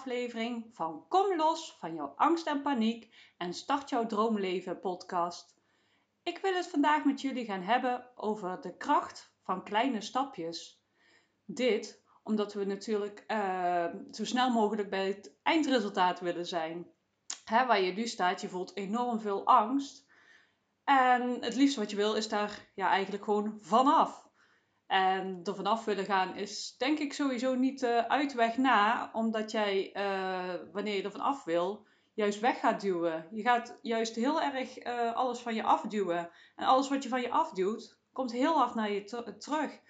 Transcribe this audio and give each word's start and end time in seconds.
aflevering 0.00 0.70
van 0.72 1.04
Kom 1.08 1.36
los 1.36 1.76
van 1.78 1.94
jouw 1.94 2.12
angst 2.16 2.46
en 2.46 2.62
paniek 2.62 3.14
en 3.36 3.54
start 3.54 3.88
jouw 3.88 4.06
droomleven 4.06 4.80
podcast. 4.80 5.54
Ik 6.22 6.38
wil 6.38 6.54
het 6.54 6.68
vandaag 6.68 7.04
met 7.04 7.20
jullie 7.20 7.44
gaan 7.44 7.62
hebben 7.62 8.10
over 8.14 8.60
de 8.60 8.76
kracht 8.76 9.34
van 9.42 9.64
kleine 9.64 10.00
stapjes. 10.00 10.84
Dit 11.44 12.02
omdat 12.22 12.52
we 12.52 12.64
natuurlijk 12.64 13.24
uh, 13.28 13.84
zo 14.10 14.24
snel 14.24 14.50
mogelijk 14.50 14.90
bij 14.90 15.06
het 15.06 15.38
eindresultaat 15.42 16.20
willen 16.20 16.46
zijn. 16.46 16.86
Hè, 17.44 17.66
waar 17.66 17.80
je 17.80 17.92
nu 17.92 18.06
staat, 18.06 18.40
je 18.40 18.48
voelt 18.48 18.76
enorm 18.76 19.20
veel 19.20 19.46
angst. 19.46 20.06
En 20.84 21.42
het 21.42 21.54
liefste 21.54 21.80
wat 21.80 21.90
je 21.90 21.96
wil 21.96 22.14
is 22.14 22.28
daar 22.28 22.70
ja, 22.74 22.88
eigenlijk 22.88 23.24
gewoon 23.24 23.58
vanaf. 23.60 24.29
En 24.90 25.40
er 25.44 25.54
vanaf 25.54 25.84
willen 25.84 26.04
gaan 26.04 26.36
is 26.36 26.74
denk 26.78 26.98
ik 26.98 27.12
sowieso 27.12 27.54
niet 27.54 27.80
de 27.80 28.08
uitweg 28.08 28.56
na, 28.56 29.10
omdat 29.12 29.50
jij, 29.50 29.96
uh, 29.96 30.54
wanneer 30.72 30.96
je 30.96 31.02
er 31.02 31.10
vanaf 31.10 31.44
wil, 31.44 31.86
juist 32.14 32.40
weg 32.40 32.60
gaat 32.60 32.80
duwen. 32.80 33.28
Je 33.30 33.42
gaat 33.42 33.78
juist 33.82 34.14
heel 34.14 34.42
erg 34.42 34.86
uh, 34.86 35.14
alles 35.14 35.38
van 35.38 35.54
je 35.54 35.62
afduwen. 35.62 36.30
En 36.56 36.66
alles 36.66 36.88
wat 36.88 37.02
je 37.02 37.08
van 37.08 37.20
je 37.20 37.30
afduwt, 37.30 37.98
komt 38.12 38.32
heel 38.32 38.56
hard 38.56 38.74
naar 38.74 38.90
je 38.90 39.04
terug. 39.38 39.80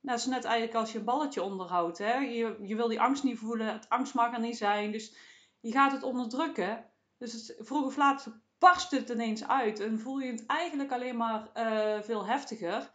Dat 0.00 0.18
is 0.18 0.26
net 0.26 0.44
eigenlijk 0.44 0.76
als 0.76 0.92
je 0.92 0.98
een 0.98 1.04
balletje 1.04 1.42
onderhoudt. 1.42 1.98
Hè? 1.98 2.14
Je, 2.14 2.58
je 2.62 2.76
wil 2.76 2.88
die 2.88 3.00
angst 3.00 3.24
niet 3.24 3.38
voelen, 3.38 3.72
het 3.72 3.88
angst 3.88 4.14
mag 4.14 4.32
er 4.32 4.40
niet 4.40 4.56
zijn. 4.56 4.92
Dus 4.92 5.16
je 5.60 5.72
gaat 5.72 5.92
het 5.92 6.02
onderdrukken. 6.02 6.84
Dus 7.18 7.54
vroeg 7.58 7.84
of 7.84 7.96
laat 7.96 8.40
barst 8.58 8.90
het 8.90 9.08
ineens 9.08 9.48
uit. 9.48 9.80
En 9.80 9.98
voel 10.00 10.18
je 10.18 10.30
het 10.30 10.46
eigenlijk 10.46 10.92
alleen 10.92 11.16
maar 11.16 11.48
uh, 11.54 12.00
veel 12.00 12.26
heftiger 12.26 12.92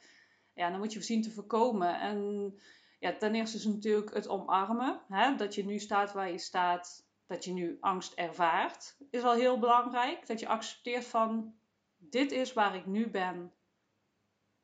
ja, 0.60 0.70
dan 0.70 0.80
moet 0.80 0.94
je 0.94 1.02
zien 1.02 1.22
te 1.22 1.32
voorkomen. 1.32 2.00
En 2.00 2.54
ja, 3.00 3.18
ten 3.18 3.36
eerste 3.36 3.58
is 3.58 3.66
natuurlijk 3.66 4.14
het 4.14 4.28
omarmen. 4.28 5.02
Hè? 5.08 5.36
Dat 5.36 5.56
je 5.56 5.66
nu 5.66 5.80
staat 5.80 6.14
waar 6.14 6.32
je 6.32 6.38
staat, 6.38 7.08
dat 7.28 7.44
je 7.46 7.52
nu 7.52 7.78
angst 7.80 8.14
ervaart, 8.14 8.98
is 9.10 9.24
al 9.24 9.34
heel 9.34 9.60
belangrijk. 9.60 10.28
Dat 10.28 10.40
je 10.40 10.48
accepteert 10.48 11.06
van, 11.06 11.54
dit 11.98 12.32
is 12.32 12.54
waar 12.54 12.76
ik 12.76 12.86
nu 12.86 13.10
ben. 13.10 13.54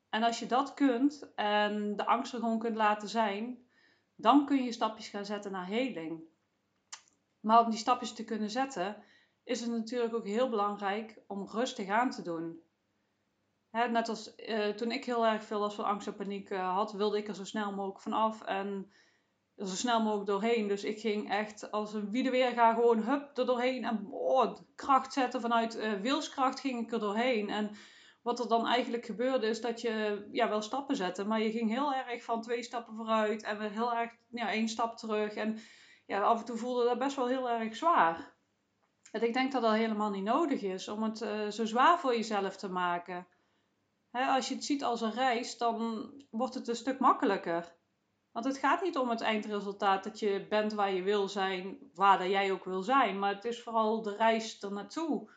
En 0.08 0.22
als 0.22 0.38
je 0.38 0.46
dat 0.46 0.74
kunt 0.74 1.34
en 1.34 1.96
de 1.96 2.06
angst 2.06 2.32
er 2.32 2.38
gewoon 2.38 2.58
kunt 2.58 2.76
laten 2.76 3.08
zijn, 3.08 3.66
dan 4.14 4.46
kun 4.46 4.64
je 4.64 4.72
stapjes 4.72 5.08
gaan 5.08 5.24
zetten 5.24 5.52
naar 5.52 5.66
heling. 5.66 6.20
Maar 7.40 7.64
om 7.64 7.70
die 7.70 7.78
stapjes 7.78 8.12
te 8.12 8.24
kunnen 8.24 8.50
zetten, 8.50 9.02
is 9.44 9.60
het 9.60 9.70
natuurlijk 9.70 10.14
ook 10.14 10.26
heel 10.26 10.48
belangrijk 10.48 11.18
om 11.26 11.48
rustig 11.48 11.88
aan 11.88 12.10
te 12.10 12.22
doen 12.22 12.64
net 13.70 14.08
als 14.08 14.34
uh, 14.36 14.68
toen 14.68 14.90
ik 14.90 15.04
heel 15.04 15.26
erg 15.26 15.42
veel 15.42 15.84
angst 15.84 16.06
en 16.06 16.14
paniek 16.14 16.50
uh, 16.50 16.74
had, 16.74 16.92
wilde 16.92 17.18
ik 17.18 17.28
er 17.28 17.34
zo 17.34 17.44
snel 17.44 17.72
mogelijk 17.72 18.00
vanaf 18.00 18.42
en 18.42 18.90
zo 19.56 19.74
snel 19.74 20.02
mogelijk 20.02 20.26
doorheen. 20.26 20.68
Dus 20.68 20.84
ik 20.84 21.00
ging 21.00 21.30
echt 21.30 21.70
als 21.70 21.94
een 21.94 22.10
wie 22.10 22.30
weer 22.30 22.50
ga 22.50 22.74
gewoon 22.74 23.02
hup 23.02 23.38
er 23.38 23.46
doorheen 23.46 23.84
en 23.84 24.06
oh, 24.10 24.56
kracht 24.74 25.12
zetten 25.12 25.40
vanuit 25.40 25.76
uh, 25.76 25.92
wilskracht 25.92 26.60
ging 26.60 26.82
ik 26.82 26.92
er 26.92 27.00
doorheen. 27.00 27.50
En 27.50 27.70
wat 28.22 28.40
er 28.40 28.48
dan 28.48 28.66
eigenlijk 28.66 29.04
gebeurde 29.04 29.46
is 29.46 29.60
dat 29.60 29.80
je 29.80 30.26
ja, 30.32 30.48
wel 30.48 30.62
stappen 30.62 30.96
zette, 30.96 31.24
maar 31.24 31.40
je 31.40 31.50
ging 31.50 31.70
heel 31.70 31.94
erg 31.94 32.24
van 32.24 32.42
twee 32.42 32.62
stappen 32.62 32.94
vooruit 32.96 33.42
en 33.42 33.58
weer 33.58 33.70
heel 33.70 33.94
erg 33.94 34.12
ja, 34.28 34.50
één 34.50 34.68
stap 34.68 34.96
terug. 34.96 35.34
En 35.34 35.58
ja, 36.06 36.20
af 36.20 36.38
en 36.38 36.44
toe 36.44 36.56
voelde 36.56 36.84
dat 36.84 36.98
best 36.98 37.16
wel 37.16 37.28
heel 37.28 37.50
erg 37.50 37.76
zwaar. 37.76 38.34
En 39.10 39.22
ik 39.22 39.32
denk 39.32 39.52
dat 39.52 39.62
dat 39.62 39.72
helemaal 39.72 40.10
niet 40.10 40.24
nodig 40.24 40.62
is 40.62 40.88
om 40.88 41.02
het 41.02 41.18
zo 41.54 41.64
zwaar 41.64 41.98
voor 41.98 42.16
jezelf 42.16 42.56
te 42.56 42.68
maken 42.68 43.26
als 44.24 44.48
je 44.48 44.54
het 44.54 44.64
ziet 44.64 44.84
als 44.84 45.00
een 45.00 45.12
reis, 45.12 45.58
dan 45.58 46.10
wordt 46.30 46.54
het 46.54 46.68
een 46.68 46.76
stuk 46.76 46.98
makkelijker. 46.98 47.74
Want 48.32 48.48
het 48.48 48.58
gaat 48.58 48.82
niet 48.82 48.98
om 48.98 49.08
het 49.10 49.20
eindresultaat 49.20 50.04
dat 50.04 50.18
je 50.18 50.46
bent 50.48 50.72
waar 50.72 50.92
je 50.92 51.02
wil 51.02 51.28
zijn, 51.28 51.78
waar 51.94 52.18
dat 52.18 52.28
jij 52.28 52.52
ook 52.52 52.64
wil 52.64 52.82
zijn. 52.82 53.18
Maar 53.18 53.34
het 53.34 53.44
is 53.44 53.62
vooral 53.62 54.02
de 54.02 54.16
reis 54.16 54.62
er 54.62 54.72
naartoe. 54.72 55.30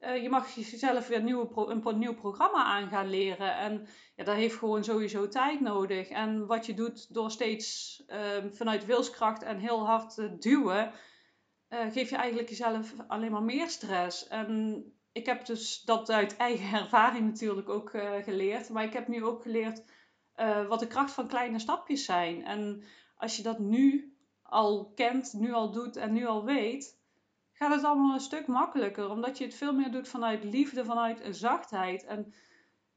Uh, 0.00 0.22
je 0.22 0.28
mag 0.28 0.54
jezelf 0.54 1.08
weer 1.08 1.22
nieuwe 1.22 1.48
een 1.82 1.98
nieuw 1.98 2.14
programma 2.14 2.64
aan 2.64 2.88
gaan 2.88 3.10
leren. 3.10 3.56
En 3.56 3.86
ja, 4.16 4.24
dat 4.24 4.34
heeft 4.34 4.56
gewoon 4.56 4.84
sowieso 4.84 5.28
tijd 5.28 5.60
nodig. 5.60 6.08
En 6.08 6.46
wat 6.46 6.66
je 6.66 6.74
doet 6.74 7.14
door 7.14 7.30
steeds 7.30 8.02
uh, 8.06 8.44
vanuit 8.50 8.84
wilskracht 8.84 9.42
en 9.42 9.58
heel 9.58 9.86
hard 9.86 10.14
te 10.14 10.38
duwen, 10.38 10.92
uh, 11.68 11.92
geef 11.92 12.10
je 12.10 12.16
eigenlijk 12.16 12.48
jezelf 12.48 12.94
alleen 13.08 13.32
maar 13.32 13.42
meer 13.42 13.68
stress. 13.68 14.28
En 14.28 14.84
ik 15.12 15.26
heb 15.26 15.46
dus 15.46 15.82
dat 15.82 16.10
uit 16.10 16.36
eigen 16.36 16.78
ervaring 16.82 17.26
natuurlijk 17.26 17.68
ook 17.68 17.92
uh, 17.92 18.10
geleerd. 18.22 18.68
Maar 18.68 18.84
ik 18.84 18.92
heb 18.92 19.08
nu 19.08 19.24
ook 19.24 19.42
geleerd 19.42 19.82
uh, 20.36 20.66
wat 20.66 20.80
de 20.80 20.86
kracht 20.86 21.12
van 21.12 21.28
kleine 21.28 21.58
stapjes 21.58 22.04
zijn. 22.04 22.44
En 22.44 22.82
als 23.16 23.36
je 23.36 23.42
dat 23.42 23.58
nu 23.58 24.16
al 24.42 24.92
kent, 24.94 25.32
nu 25.32 25.52
al 25.52 25.70
doet 25.70 25.96
en 25.96 26.12
nu 26.12 26.26
al 26.26 26.44
weet, 26.44 26.98
gaat 27.52 27.74
het 27.74 27.84
allemaal 27.84 28.14
een 28.14 28.20
stuk 28.20 28.46
makkelijker. 28.46 29.10
Omdat 29.10 29.38
je 29.38 29.44
het 29.44 29.54
veel 29.54 29.72
meer 29.72 29.90
doet 29.90 30.08
vanuit 30.08 30.44
liefde, 30.44 30.84
vanuit 30.84 31.22
zachtheid. 31.30 32.04
En 32.04 32.32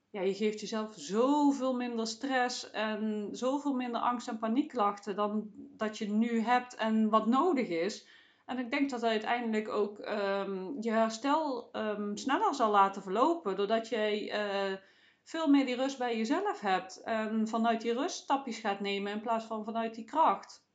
ja, 0.09 0.21
je 0.21 0.33
geeft 0.33 0.59
jezelf 0.59 0.93
zoveel 0.95 1.75
minder 1.75 2.07
stress 2.07 2.69
en 2.71 3.29
zoveel 3.31 3.73
minder 3.73 4.01
angst 4.01 4.27
en 4.27 4.37
paniekklachten 4.37 5.15
dan 5.15 5.51
dat 5.55 5.97
je 5.97 6.09
nu 6.09 6.39
hebt 6.39 6.75
en 6.75 7.09
wat 7.09 7.27
nodig 7.27 7.67
is. 7.67 8.07
En 8.51 8.59
ik 8.59 8.71
denk 8.71 8.89
dat 8.89 9.03
uiteindelijk 9.03 9.69
ook 9.69 9.97
um, 9.99 10.77
je 10.81 10.91
herstel 10.91 11.69
um, 11.73 12.17
sneller 12.17 12.55
zal 12.55 12.71
laten 12.71 13.01
verlopen. 13.01 13.55
Doordat 13.55 13.89
jij 13.89 14.33
uh, 14.71 14.77
veel 15.23 15.47
meer 15.47 15.65
die 15.65 15.75
rust 15.75 15.97
bij 15.97 16.17
jezelf 16.17 16.59
hebt. 16.59 17.01
En 17.03 17.47
vanuit 17.47 17.81
die 17.81 17.93
rust 17.93 18.17
stapjes 18.17 18.59
gaat 18.59 18.79
nemen 18.79 19.11
in 19.11 19.21
plaats 19.21 19.45
van 19.45 19.63
vanuit 19.63 19.95
die 19.95 20.03
kracht. 20.03 20.65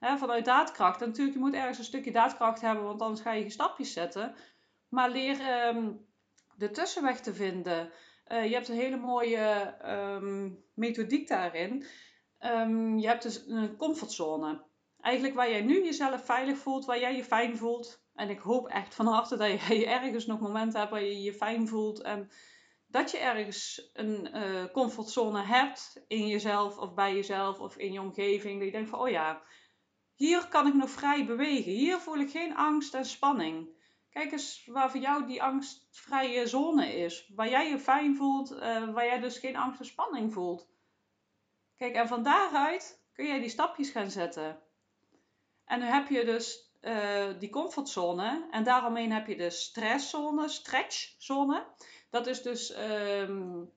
Vanuit 0.00 0.44
daadkracht. 0.44 1.02
En 1.02 1.08
natuurlijk, 1.08 1.36
je 1.36 1.42
moet 1.42 1.54
ergens 1.54 1.78
een 1.78 1.84
stukje 1.84 2.12
daadkracht 2.12 2.60
hebben, 2.60 2.84
want 2.84 3.02
anders 3.02 3.20
ga 3.20 3.32
je 3.32 3.50
stapjes 3.50 3.92
zetten. 3.92 4.34
Maar 4.88 5.10
leer 5.10 5.66
um, 5.68 6.06
de 6.56 6.70
tussenweg 6.70 7.20
te 7.20 7.34
vinden. 7.34 7.90
Uh, 8.28 8.46
je 8.46 8.54
hebt 8.54 8.68
een 8.68 8.76
hele 8.76 8.96
mooie 8.96 9.74
methodiek 10.74 11.28
daarin. 11.28 11.86
je 12.98 13.06
hebt 13.06 13.22
dus 13.22 13.46
een 13.46 13.76
comfortzone 13.76 14.70
eigenlijk 15.02 15.34
waar 15.34 15.50
jij 15.50 15.60
nu 15.60 15.84
jezelf 15.84 16.24
veilig 16.24 16.58
voelt, 16.58 16.84
waar 16.84 17.00
jij 17.00 17.16
je 17.16 17.24
fijn 17.24 17.56
voelt. 17.56 18.04
En 18.14 18.30
ik 18.30 18.38
hoop 18.38 18.68
echt 18.68 18.94
van 18.94 19.06
harte 19.06 19.36
dat 19.36 19.66
je 19.66 19.86
ergens 20.00 20.26
nog 20.26 20.40
momenten 20.40 20.78
hebt 20.78 20.92
waar 20.92 21.02
je 21.02 21.22
je 21.22 21.34
fijn 21.34 21.68
voelt. 21.68 22.02
En 22.02 22.30
dat 22.86 23.10
je 23.10 23.18
ergens 23.18 23.90
een 23.92 24.36
uh, 24.36 24.64
comfortzone 24.72 25.42
hebt 25.42 26.04
in 26.08 26.28
jezelf 26.28 26.78
of 26.78 26.94
bij 26.94 27.14
jezelf 27.14 27.60
of 27.60 27.76
in 27.76 27.92
je 27.92 28.00
omgeving. 28.00 28.56
Dat 28.56 28.66
je 28.66 28.72
denkt 28.72 28.90
van, 28.90 29.00
oh 29.00 29.08
ja, 29.08 29.42
hier 30.14 30.48
kan 30.48 30.66
ik 30.66 30.74
nog 30.74 30.90
vrij 30.90 31.26
bewegen. 31.26 31.72
Hier 31.72 31.98
voel 31.98 32.18
ik 32.18 32.30
geen 32.30 32.56
angst 32.56 32.94
en 32.94 33.04
spanning. 33.04 33.68
Kijk 34.10 34.32
eens 34.32 34.66
waar 34.66 34.90
voor 34.90 35.00
jou 35.00 35.26
die 35.26 35.42
angstvrije 35.42 36.46
zone 36.46 36.96
is. 36.96 37.30
Waar 37.34 37.48
jij 37.48 37.68
je 37.68 37.78
fijn 37.78 38.16
voelt, 38.16 38.52
uh, 38.52 38.94
waar 38.94 39.06
jij 39.06 39.20
dus 39.20 39.38
geen 39.38 39.56
angst 39.56 39.80
en 39.80 39.86
spanning 39.86 40.32
voelt. 40.32 40.68
Kijk, 41.76 41.94
en 41.94 42.08
van 42.08 42.22
daaruit 42.22 43.04
kun 43.12 43.26
jij 43.26 43.40
die 43.40 43.48
stapjes 43.48 43.90
gaan 43.90 44.10
zetten. 44.10 44.61
En 45.64 45.80
nu 45.80 45.84
heb 45.84 46.08
je 46.08 46.24
dus 46.24 46.72
uh, 46.82 47.26
die 47.38 47.50
comfortzone. 47.50 48.46
En 48.50 48.64
daaromheen 48.64 49.12
heb 49.12 49.26
je 49.26 49.36
de 49.36 49.50
stresszone, 49.50 50.48
stretchzone. 50.48 51.64
Dat 52.10 52.26
is 52.26 52.42
dus 52.42 52.76
um, 52.78 53.72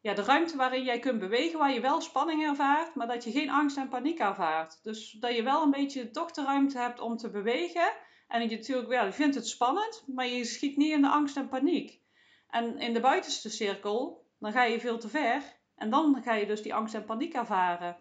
ja, 0.00 0.14
de 0.14 0.22
ruimte 0.22 0.56
waarin 0.56 0.84
jij 0.84 0.98
kunt 0.98 1.18
bewegen, 1.18 1.58
waar 1.58 1.72
je 1.72 1.80
wel 1.80 2.00
spanning 2.00 2.42
ervaart, 2.42 2.94
maar 2.94 3.06
dat 3.06 3.24
je 3.24 3.30
geen 3.30 3.50
angst 3.50 3.76
en 3.76 3.88
paniek 3.88 4.18
ervaart. 4.18 4.78
Dus 4.82 5.10
dat 5.10 5.34
je 5.34 5.42
wel 5.42 5.62
een 5.62 5.70
beetje 5.70 6.10
toch 6.10 6.30
de 6.30 6.44
ruimte 6.44 6.78
hebt 6.78 7.00
om 7.00 7.16
te 7.16 7.30
bewegen. 7.30 7.92
En 8.28 8.48
je 8.48 8.56
natuurlijk 8.56 8.88
wel, 8.88 9.04
je 9.04 9.12
vindt 9.12 9.34
het 9.34 9.48
spannend, 9.48 10.04
maar 10.06 10.26
je 10.26 10.44
schiet 10.44 10.76
niet 10.76 10.92
in 10.92 11.00
de 11.00 11.08
angst 11.08 11.36
en 11.36 11.48
paniek. 11.48 12.00
En 12.48 12.78
in 12.78 12.92
de 12.92 13.00
buitenste 13.00 13.50
cirkel, 13.50 14.26
dan 14.38 14.52
ga 14.52 14.64
je 14.64 14.80
veel 14.80 14.98
te 14.98 15.08
ver. 15.08 15.42
En 15.76 15.90
dan 15.90 16.22
ga 16.22 16.34
je 16.34 16.46
dus 16.46 16.62
die 16.62 16.74
angst 16.74 16.94
en 16.94 17.04
paniek 17.04 17.34
ervaren. 17.34 17.96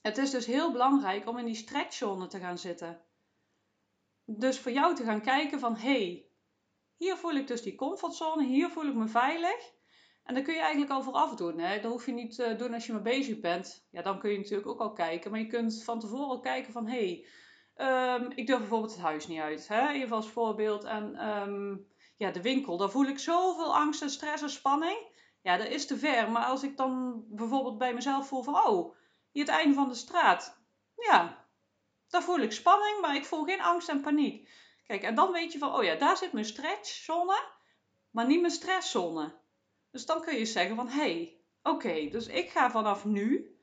Het 0.00 0.18
is 0.18 0.30
dus 0.30 0.46
heel 0.46 0.72
belangrijk 0.72 1.28
om 1.28 1.38
in 1.38 1.44
die 1.44 1.54
stretchzone 1.54 2.26
te 2.26 2.38
gaan 2.38 2.58
zitten. 2.58 3.00
Dus 4.24 4.58
voor 4.58 4.72
jou 4.72 4.94
te 4.94 5.04
gaan 5.04 5.20
kijken 5.20 5.60
van 5.60 5.76
hé, 5.76 6.02
hey, 6.02 6.26
hier 6.96 7.16
voel 7.16 7.34
ik 7.34 7.46
dus 7.46 7.62
die 7.62 7.74
comfortzone, 7.74 8.46
hier 8.46 8.70
voel 8.70 8.86
ik 8.86 8.94
me 8.94 9.06
veilig. 9.08 9.72
En 10.24 10.34
dan 10.34 10.44
kun 10.44 10.54
je 10.54 10.60
eigenlijk 10.60 10.92
al 10.92 11.02
vooraf 11.02 11.34
doen. 11.34 11.58
Hè? 11.58 11.80
Dat 11.80 11.92
hoef 11.92 12.06
je 12.06 12.12
niet 12.12 12.34
te 12.34 12.56
doen 12.56 12.74
als 12.74 12.86
je 12.86 12.92
maar 12.92 13.02
bezig 13.02 13.40
bent. 13.40 13.86
Ja, 13.90 14.02
dan 14.02 14.18
kun 14.18 14.30
je 14.30 14.38
natuurlijk 14.38 14.68
ook 14.68 14.80
al 14.80 14.92
kijken. 14.92 15.30
Maar 15.30 15.40
je 15.40 15.46
kunt 15.46 15.84
van 15.84 16.00
tevoren 16.00 16.28
al 16.28 16.40
kijken 16.40 16.72
van 16.72 16.86
hé, 16.86 17.24
hey, 17.76 18.16
um, 18.16 18.30
ik 18.34 18.46
durf 18.46 18.58
bijvoorbeeld 18.58 18.92
het 18.92 19.00
huis 19.00 19.26
niet 19.26 19.40
uit. 19.40 19.68
Hè? 19.68 19.88
Even 19.88 20.16
als 20.16 20.28
voorbeeld. 20.28 20.84
En 20.84 21.28
um, 21.28 21.86
ja, 22.16 22.30
de 22.30 22.42
winkel, 22.42 22.76
daar 22.76 22.90
voel 22.90 23.06
ik 23.06 23.18
zoveel 23.18 23.76
angst 23.76 24.02
en 24.02 24.10
stress 24.10 24.42
en 24.42 24.50
spanning. 24.50 24.98
Ja, 25.42 25.56
dat 25.56 25.68
is 25.68 25.86
te 25.86 25.96
ver. 25.96 26.30
Maar 26.30 26.44
als 26.44 26.62
ik 26.62 26.76
dan 26.76 27.24
bijvoorbeeld 27.28 27.78
bij 27.78 27.94
mezelf 27.94 28.28
voel 28.28 28.42
van 28.42 28.54
oh, 28.54 28.96
hier 29.30 29.44
het 29.44 29.54
einde 29.54 29.74
van 29.74 29.88
de 29.88 29.94
straat. 29.94 30.58
Ja, 30.96 31.48
daar 32.08 32.22
voel 32.22 32.38
ik 32.38 32.52
spanning, 32.52 33.00
maar 33.00 33.16
ik 33.16 33.24
voel 33.24 33.44
geen 33.44 33.60
angst 33.60 33.88
en 33.88 34.00
paniek. 34.00 34.50
Kijk, 34.86 35.02
en 35.02 35.14
dan 35.14 35.32
weet 35.32 35.52
je 35.52 35.58
van, 35.58 35.74
oh 35.74 35.84
ja, 35.84 35.94
daar 35.94 36.16
zit 36.16 36.32
mijn 36.32 36.44
stretchzone, 36.44 37.42
maar 38.10 38.26
niet 38.26 38.40
mijn 38.40 38.52
stresszone. 38.52 39.38
Dus 39.90 40.06
dan 40.06 40.20
kun 40.20 40.38
je 40.38 40.46
zeggen 40.46 40.76
van, 40.76 40.88
hé, 40.88 41.00
hey, 41.00 41.40
oké, 41.62 42.08
dus 42.08 42.26
ik 42.26 42.50
ga 42.50 42.70
vanaf 42.70 43.04
nu 43.04 43.58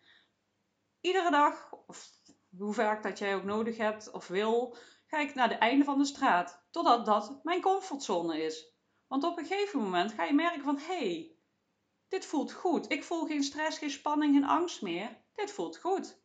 iedere 1.02 1.32
dag, 1.32 1.72
of 1.88 2.10
hoe 2.58 2.74
vaak 2.74 3.04
dat 3.04 3.18
jij 3.18 3.36
ook 3.36 3.44
nodig 3.44 3.78
hebt 3.78 4.12
of 4.12 4.28
wil, 4.28 4.78
ga 5.08 5.18
ik 5.18 5.36
naar 5.36 5.50
het 5.50 5.60
einde 5.60 5.84
van 5.84 5.98
de 5.98 6.06
straat. 6.06 6.66
Totdat 6.72 7.06
dat 7.06 7.40
mijn 7.44 7.62
comfortzone 7.62 8.42
is. 8.42 8.76
Want 9.08 9.24
op 9.24 9.38
een 9.38 9.46
gegeven 9.46 9.80
moment 9.80 10.12
ga 10.12 10.24
je 10.24 10.34
merken 10.34 10.64
van, 10.64 10.78
hé, 10.78 10.98
hey, 10.98 11.37
dit 12.08 12.26
voelt 12.26 12.52
goed. 12.52 12.92
Ik 12.92 13.04
voel 13.04 13.26
geen 13.26 13.44
stress, 13.44 13.78
geen 13.78 13.90
spanning, 13.90 14.34
geen 14.34 14.50
angst 14.50 14.82
meer. 14.82 15.18
Dit 15.36 15.52
voelt 15.52 15.78
goed. 15.78 16.20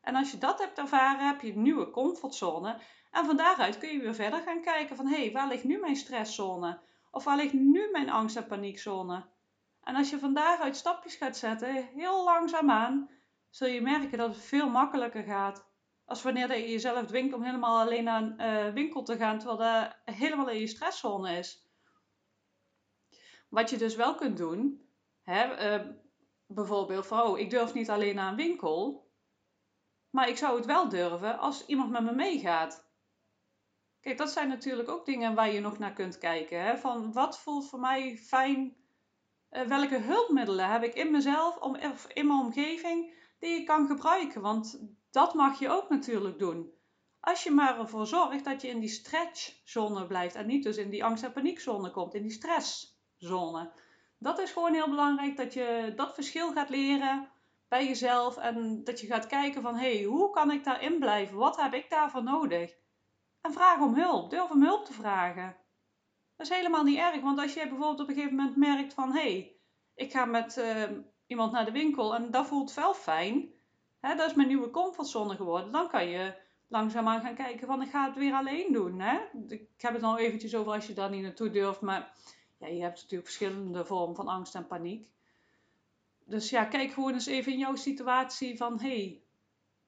En 0.00 0.14
als 0.14 0.30
je 0.30 0.38
dat 0.38 0.58
hebt 0.58 0.78
ervaren, 0.78 1.26
heb 1.26 1.40
je 1.40 1.52
een 1.52 1.62
nieuwe 1.62 1.90
comfortzone. 1.90 2.80
En 3.10 3.24
van 3.24 3.36
daaruit 3.36 3.78
kun 3.78 3.92
je 3.92 4.00
weer 4.00 4.14
verder 4.14 4.40
gaan 4.42 4.62
kijken 4.62 4.96
van, 4.96 5.06
hé, 5.06 5.16
hey, 5.16 5.32
waar 5.32 5.48
ligt 5.48 5.64
nu 5.64 5.78
mijn 5.78 5.96
stresszone? 5.96 6.80
Of 7.10 7.24
waar 7.24 7.36
ligt 7.36 7.52
nu 7.52 7.90
mijn 7.90 8.10
angst- 8.10 8.36
en 8.36 8.46
paniekzone? 8.46 9.26
En 9.82 9.96
als 9.96 10.10
je 10.10 10.18
van 10.18 10.34
daaruit 10.34 10.76
stapjes 10.76 11.14
gaat 11.14 11.36
zetten, 11.36 11.88
heel 11.94 12.24
langzaamaan, 12.24 13.10
zul 13.50 13.68
je 13.68 13.80
merken 13.80 14.18
dat 14.18 14.34
het 14.34 14.44
veel 14.44 14.68
makkelijker 14.68 15.22
gaat. 15.22 15.66
Als 16.04 16.22
wanneer 16.22 16.56
je 16.56 16.70
jezelf 16.70 17.06
dwingt 17.06 17.34
om 17.34 17.42
helemaal 17.42 17.80
alleen 17.80 18.04
naar 18.04 18.22
een 18.22 18.40
uh, 18.40 18.72
winkel 18.72 19.02
te 19.02 19.16
gaan, 19.16 19.38
terwijl 19.38 19.58
dat 19.58 19.96
helemaal 20.16 20.48
in 20.48 20.60
je 20.60 20.66
stresszone 20.66 21.38
is. 21.38 21.70
Wat 23.48 23.70
je 23.70 23.76
dus 23.76 23.96
wel 23.96 24.14
kunt 24.14 24.36
doen, 24.36 24.85
hè, 25.26 25.76
uh, 25.78 25.86
bijvoorbeeld 26.46 27.06
van, 27.06 27.22
oh, 27.22 27.38
ik 27.38 27.50
durf 27.50 27.74
niet 27.74 27.90
alleen 27.90 28.14
naar 28.14 28.30
een 28.30 28.36
winkel, 28.36 29.10
maar 30.10 30.28
ik 30.28 30.36
zou 30.36 30.56
het 30.56 30.66
wel 30.66 30.88
durven 30.88 31.38
als 31.38 31.66
iemand 31.66 31.90
met 31.90 32.02
me 32.02 32.12
meegaat. 32.12 32.84
Kijk, 34.00 34.18
dat 34.18 34.30
zijn 34.30 34.48
natuurlijk 34.48 34.88
ook 34.88 35.06
dingen 35.06 35.34
waar 35.34 35.52
je 35.52 35.60
nog 35.60 35.78
naar 35.78 35.92
kunt 35.92 36.18
kijken. 36.18 36.62
Hè? 36.62 36.76
Van 36.76 37.12
wat 37.12 37.38
voelt 37.38 37.68
voor 37.68 37.80
mij 37.80 38.16
fijn? 38.16 38.76
Uh, 39.50 39.62
welke 39.62 39.98
hulpmiddelen 39.98 40.70
heb 40.70 40.82
ik 40.82 40.94
in 40.94 41.10
mezelf 41.10 41.56
of 41.56 42.06
in 42.06 42.26
mijn 42.26 42.40
omgeving 42.40 43.14
die 43.38 43.60
ik 43.60 43.66
kan 43.66 43.86
gebruiken? 43.86 44.40
Want 44.40 44.80
dat 45.10 45.34
mag 45.34 45.58
je 45.58 45.70
ook 45.70 45.88
natuurlijk 45.88 46.38
doen. 46.38 46.72
Als 47.20 47.42
je 47.42 47.50
maar 47.50 47.78
ervoor 47.78 48.06
zorgt 48.06 48.44
dat 48.44 48.62
je 48.62 48.68
in 48.68 48.80
die 48.80 48.88
stretchzone 48.88 50.06
blijft 50.06 50.34
en 50.34 50.46
niet 50.46 50.62
dus 50.62 50.76
in 50.76 50.90
die 50.90 51.04
angst- 51.04 51.24
en 51.24 51.32
paniekzone 51.32 51.90
komt, 51.90 52.14
in 52.14 52.22
die 52.22 52.30
stresszone. 52.30 53.72
Dat 54.18 54.38
is 54.38 54.52
gewoon 54.52 54.72
heel 54.72 54.88
belangrijk 54.88 55.36
dat 55.36 55.54
je 55.54 55.92
dat 55.96 56.14
verschil 56.14 56.52
gaat 56.52 56.68
leren 56.68 57.28
bij 57.68 57.86
jezelf 57.86 58.36
en 58.36 58.84
dat 58.84 59.00
je 59.00 59.06
gaat 59.06 59.26
kijken 59.26 59.62
van 59.62 59.76
hé, 59.76 59.96
hey, 59.96 60.04
hoe 60.04 60.30
kan 60.30 60.50
ik 60.50 60.64
daarin 60.64 60.98
blijven? 60.98 61.36
Wat 61.36 61.60
heb 61.60 61.74
ik 61.74 61.90
daarvoor 61.90 62.22
nodig? 62.22 62.74
En 63.40 63.52
vraag 63.52 63.80
om 63.80 63.94
hulp. 63.94 64.30
Durf 64.30 64.50
om 64.50 64.62
hulp 64.62 64.84
te 64.84 64.92
vragen. 64.92 65.56
Dat 66.36 66.46
is 66.46 66.56
helemaal 66.56 66.84
niet 66.84 66.98
erg, 66.98 67.20
want 67.20 67.38
als 67.38 67.54
je 67.54 67.68
bijvoorbeeld 67.68 68.00
op 68.00 68.08
een 68.08 68.14
gegeven 68.14 68.36
moment 68.36 68.56
merkt 68.56 68.94
van 68.94 69.12
hé, 69.12 69.20
hey, 69.20 69.56
ik 69.94 70.12
ga 70.12 70.24
met 70.24 70.56
uh, 70.56 70.82
iemand 71.26 71.52
naar 71.52 71.64
de 71.64 71.70
winkel 71.70 72.14
en 72.14 72.30
dat 72.30 72.46
voelt 72.46 72.74
wel 72.74 72.94
fijn, 72.94 73.52
hè, 74.00 74.14
dat 74.14 74.26
is 74.28 74.34
mijn 74.34 74.48
nieuwe 74.48 74.70
comfortzone 74.70 75.36
geworden, 75.36 75.72
dan 75.72 75.88
kan 75.88 76.08
je 76.08 76.34
langzaamaan 76.68 77.20
gaan 77.20 77.34
kijken 77.34 77.66
van 77.66 77.82
ik 77.82 77.90
ga 77.90 78.06
het 78.06 78.16
weer 78.16 78.34
alleen 78.34 78.72
doen. 78.72 79.00
Hè? 79.00 79.18
Ik 79.48 79.70
heb 79.76 79.92
het 79.92 80.02
al 80.02 80.18
eventjes 80.18 80.54
over 80.54 80.72
als 80.72 80.86
je 80.86 80.94
daar 80.94 81.10
niet 81.10 81.22
naartoe 81.22 81.50
durft, 81.50 81.80
maar 81.80 82.12
ja, 82.58 82.66
je 82.66 82.82
hebt 82.82 82.94
natuurlijk 82.94 83.24
verschillende 83.24 83.84
vormen 83.84 84.16
van 84.16 84.28
angst 84.28 84.54
en 84.54 84.66
paniek. 84.66 85.10
Dus 86.24 86.50
ja, 86.50 86.64
kijk 86.64 86.92
gewoon 86.92 87.12
eens 87.12 87.26
even 87.26 87.52
in 87.52 87.58
jouw 87.58 87.74
situatie 87.74 88.56
van 88.56 88.80
hé, 88.80 88.88
hey, 88.88 89.22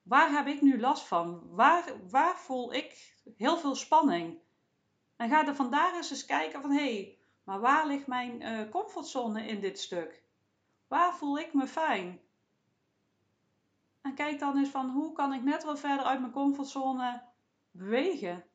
waar 0.03 0.31
heb 0.31 0.47
ik 0.47 0.61
nu 0.61 0.79
last 0.79 1.07
van? 1.07 1.43
Waar, 1.49 2.09
waar 2.09 2.37
voel 2.37 2.73
ik 2.73 3.15
heel 3.37 3.57
veel 3.57 3.75
spanning? 3.75 4.39
En 5.15 5.29
ga 5.29 5.47
er 5.47 5.55
vandaar 5.55 5.95
eens 5.95 6.11
eens 6.11 6.25
kijken 6.25 6.61
van 6.61 6.71
hé, 6.71 6.93
hey, 6.93 7.17
maar 7.43 7.59
waar 7.59 7.87
ligt 7.87 8.07
mijn 8.07 8.41
uh, 8.41 8.69
comfortzone 8.69 9.47
in 9.47 9.59
dit 9.59 9.79
stuk? 9.79 10.23
Waar 10.87 11.15
voel 11.15 11.39
ik 11.39 11.53
me 11.53 11.67
fijn? 11.67 12.21
En 14.01 14.13
kijk 14.13 14.39
dan 14.39 14.57
eens 14.57 14.69
van 14.69 14.89
hoe 14.89 15.13
kan 15.13 15.33
ik 15.33 15.43
net 15.43 15.63
wat 15.63 15.79
verder 15.79 16.05
uit 16.05 16.19
mijn 16.19 16.31
comfortzone 16.31 17.23
bewegen? 17.71 18.45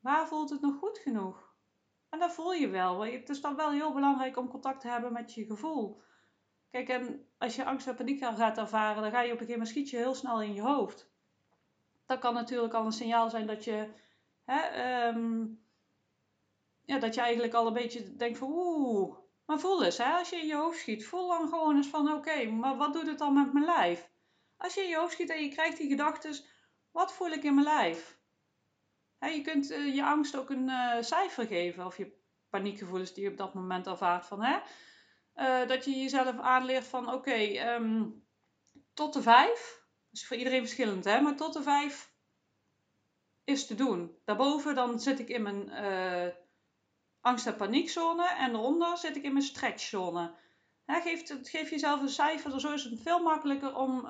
Waar 0.00 0.28
voelt 0.28 0.50
het 0.50 0.60
nog 0.60 0.78
goed 0.78 0.98
genoeg? 0.98 1.45
En 2.16 2.22
dat 2.22 2.32
voel 2.32 2.52
je 2.52 2.68
wel. 2.68 3.00
Het 3.00 3.28
is 3.28 3.40
dan 3.40 3.56
wel 3.56 3.70
heel 3.70 3.92
belangrijk 3.92 4.36
om 4.36 4.48
contact 4.48 4.80
te 4.80 4.88
hebben 4.88 5.12
met 5.12 5.34
je 5.34 5.44
gevoel. 5.44 6.00
Kijk, 6.70 6.88
en 6.88 7.26
als 7.38 7.56
je 7.56 7.64
angst 7.64 7.86
en 7.86 7.94
paniek 7.94 8.24
gaat 8.24 8.58
ervaren, 8.58 9.02
dan 9.02 9.10
ga 9.10 9.20
je 9.20 9.32
op 9.32 9.40
een 9.40 9.46
gegeven 9.46 9.52
moment 9.52 9.68
schiet 9.68 9.90
je 9.90 9.96
heel 9.96 10.14
snel 10.14 10.42
in 10.42 10.54
je 10.54 10.60
hoofd. 10.60 11.10
Dat 12.06 12.18
kan 12.18 12.34
natuurlijk 12.34 12.74
al 12.74 12.84
een 12.84 12.92
signaal 12.92 13.30
zijn 13.30 13.46
dat 13.46 13.64
je, 13.64 13.88
hè, 14.44 15.08
um, 15.08 15.62
ja, 16.84 16.98
dat 16.98 17.14
je 17.14 17.20
eigenlijk 17.20 17.54
al 17.54 17.66
een 17.66 17.72
beetje 17.72 18.16
denkt 18.16 18.38
van 18.38 18.48
oeh. 18.50 19.16
Maar 19.46 19.60
voel 19.60 19.84
eens, 19.84 19.98
hè, 19.98 20.12
als 20.12 20.30
je 20.30 20.36
in 20.36 20.46
je 20.46 20.54
hoofd 20.54 20.78
schiet, 20.78 21.06
voel 21.06 21.28
dan 21.28 21.48
gewoon 21.48 21.76
eens 21.76 21.88
van 21.88 22.12
oké, 22.12 22.44
maar 22.44 22.76
wat 22.76 22.92
doet 22.92 23.06
het 23.06 23.18
dan 23.18 23.34
met 23.34 23.52
mijn 23.52 23.64
lijf? 23.64 24.10
Als 24.56 24.74
je 24.74 24.82
in 24.82 24.88
je 24.88 24.96
hoofd 24.96 25.12
schiet 25.12 25.30
en 25.30 25.42
je 25.42 25.48
krijgt 25.48 25.76
die 25.76 25.88
gedachten, 25.88 26.44
wat 26.90 27.12
voel 27.12 27.30
ik 27.30 27.44
in 27.44 27.54
mijn 27.54 27.66
lijf? 27.66 28.15
Je 29.20 29.40
kunt 29.40 29.70
uh, 29.70 29.94
je 29.94 30.04
angst 30.04 30.36
ook 30.36 30.50
een 30.50 30.68
uh, 30.68 30.96
cijfer 31.00 31.46
geven 31.46 31.86
of 31.86 31.96
je 31.96 32.18
paniekgevoelens 32.50 33.14
die 33.14 33.24
je 33.24 33.30
op 33.30 33.36
dat 33.36 33.54
moment 33.54 33.86
ervaart 33.86 34.26
van 34.26 34.42
hè. 34.42 34.58
Uh, 35.34 35.68
dat 35.68 35.84
je 35.84 35.90
jezelf 35.90 36.38
aanleert 36.38 36.86
van 36.86 37.12
oké, 37.12 37.72
um, 37.74 38.24
tot 38.94 39.12
de 39.12 39.22
vijf. 39.22 39.84
Dat 40.10 40.20
is 40.20 40.26
voor 40.26 40.36
iedereen 40.36 40.60
verschillend, 40.60 41.04
hè? 41.04 41.20
Maar 41.20 41.36
tot 41.36 41.52
de 41.52 41.62
vijf 41.62 42.14
is 43.44 43.66
te 43.66 43.74
doen. 43.74 44.18
Daarboven 44.24 44.74
dan 44.74 45.00
zit 45.00 45.18
ik 45.18 45.28
in 45.28 45.42
mijn 45.42 45.70
angst- 47.20 47.46
en 47.46 47.56
paniekzone. 47.56 48.28
En 48.28 48.52
daaronder 48.52 48.98
zit 48.98 49.16
ik 49.16 49.22
in 49.22 49.32
mijn 49.32 49.44
stretchzone. 49.44 50.34
Geef, 50.86 51.22
geef 51.42 51.70
jezelf 51.70 52.00
een 52.00 52.08
cijfer. 52.08 52.60
Zo 52.60 52.72
is 52.72 52.84
het 52.84 53.02
veel 53.02 53.22
makkelijker 53.22 53.76
om 53.76 54.02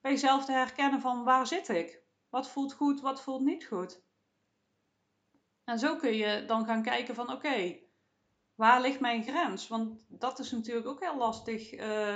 bij 0.00 0.10
jezelf 0.10 0.44
te 0.44 0.52
herkennen 0.52 1.00
van 1.00 1.24
waar 1.24 1.46
zit 1.46 1.68
ik? 1.68 2.02
Wat 2.28 2.50
voelt 2.50 2.72
goed, 2.72 3.00
wat 3.00 3.22
voelt 3.22 3.44
niet 3.44 3.64
goed? 3.64 4.04
En 5.66 5.78
zo 5.78 5.96
kun 5.96 6.14
je 6.14 6.44
dan 6.46 6.64
gaan 6.64 6.82
kijken 6.82 7.14
van 7.14 7.32
oké, 7.32 7.78
waar 8.54 8.80
ligt 8.80 9.00
mijn 9.00 9.22
grens? 9.22 9.68
Want 9.68 9.98
dat 10.08 10.38
is 10.38 10.50
natuurlijk 10.50 10.86
ook 10.86 11.00
heel 11.00 11.16
lastig 11.16 11.72
uh, 11.72 12.14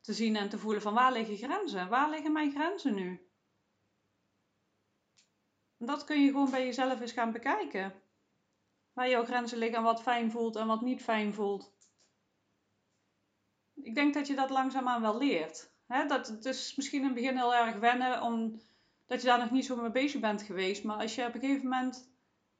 te 0.00 0.12
zien 0.12 0.36
en 0.36 0.48
te 0.48 0.58
voelen 0.58 0.82
van 0.82 0.94
waar 0.94 1.12
liggen 1.12 1.36
grenzen? 1.36 1.88
Waar 1.88 2.10
liggen 2.10 2.32
mijn 2.32 2.50
grenzen 2.50 2.94
nu? 2.94 3.28
Dat 5.78 6.04
kun 6.04 6.20
je 6.20 6.30
gewoon 6.30 6.50
bij 6.50 6.64
jezelf 6.64 7.00
eens 7.00 7.12
gaan 7.12 7.32
bekijken. 7.32 8.02
Waar 8.92 9.08
jouw 9.08 9.24
grenzen 9.24 9.58
liggen 9.58 9.78
en 9.78 9.84
wat 9.84 10.02
fijn 10.02 10.30
voelt 10.30 10.56
en 10.56 10.66
wat 10.66 10.80
niet 10.80 11.02
fijn 11.02 11.34
voelt. 11.34 11.72
Ik 13.74 13.94
denk 13.94 14.14
dat 14.14 14.26
je 14.26 14.34
dat 14.34 14.50
langzaamaan 14.50 15.00
wel 15.00 15.18
leert. 15.18 15.72
Dat, 15.86 16.26
het 16.26 16.44
is 16.44 16.74
misschien 16.76 17.00
in 17.00 17.06
het 17.06 17.14
begin 17.14 17.36
heel 17.36 17.54
erg 17.54 17.76
wennen, 17.76 18.22
omdat 18.22 19.20
je 19.20 19.26
daar 19.26 19.38
nog 19.38 19.50
niet 19.50 19.64
zo 19.64 19.76
mee 19.76 19.90
bezig 19.90 20.20
bent 20.20 20.42
geweest. 20.42 20.84
Maar 20.84 20.96
als 20.96 21.14
je 21.14 21.26
op 21.26 21.34
een 21.34 21.40
gegeven 21.40 21.68
moment 21.68 22.13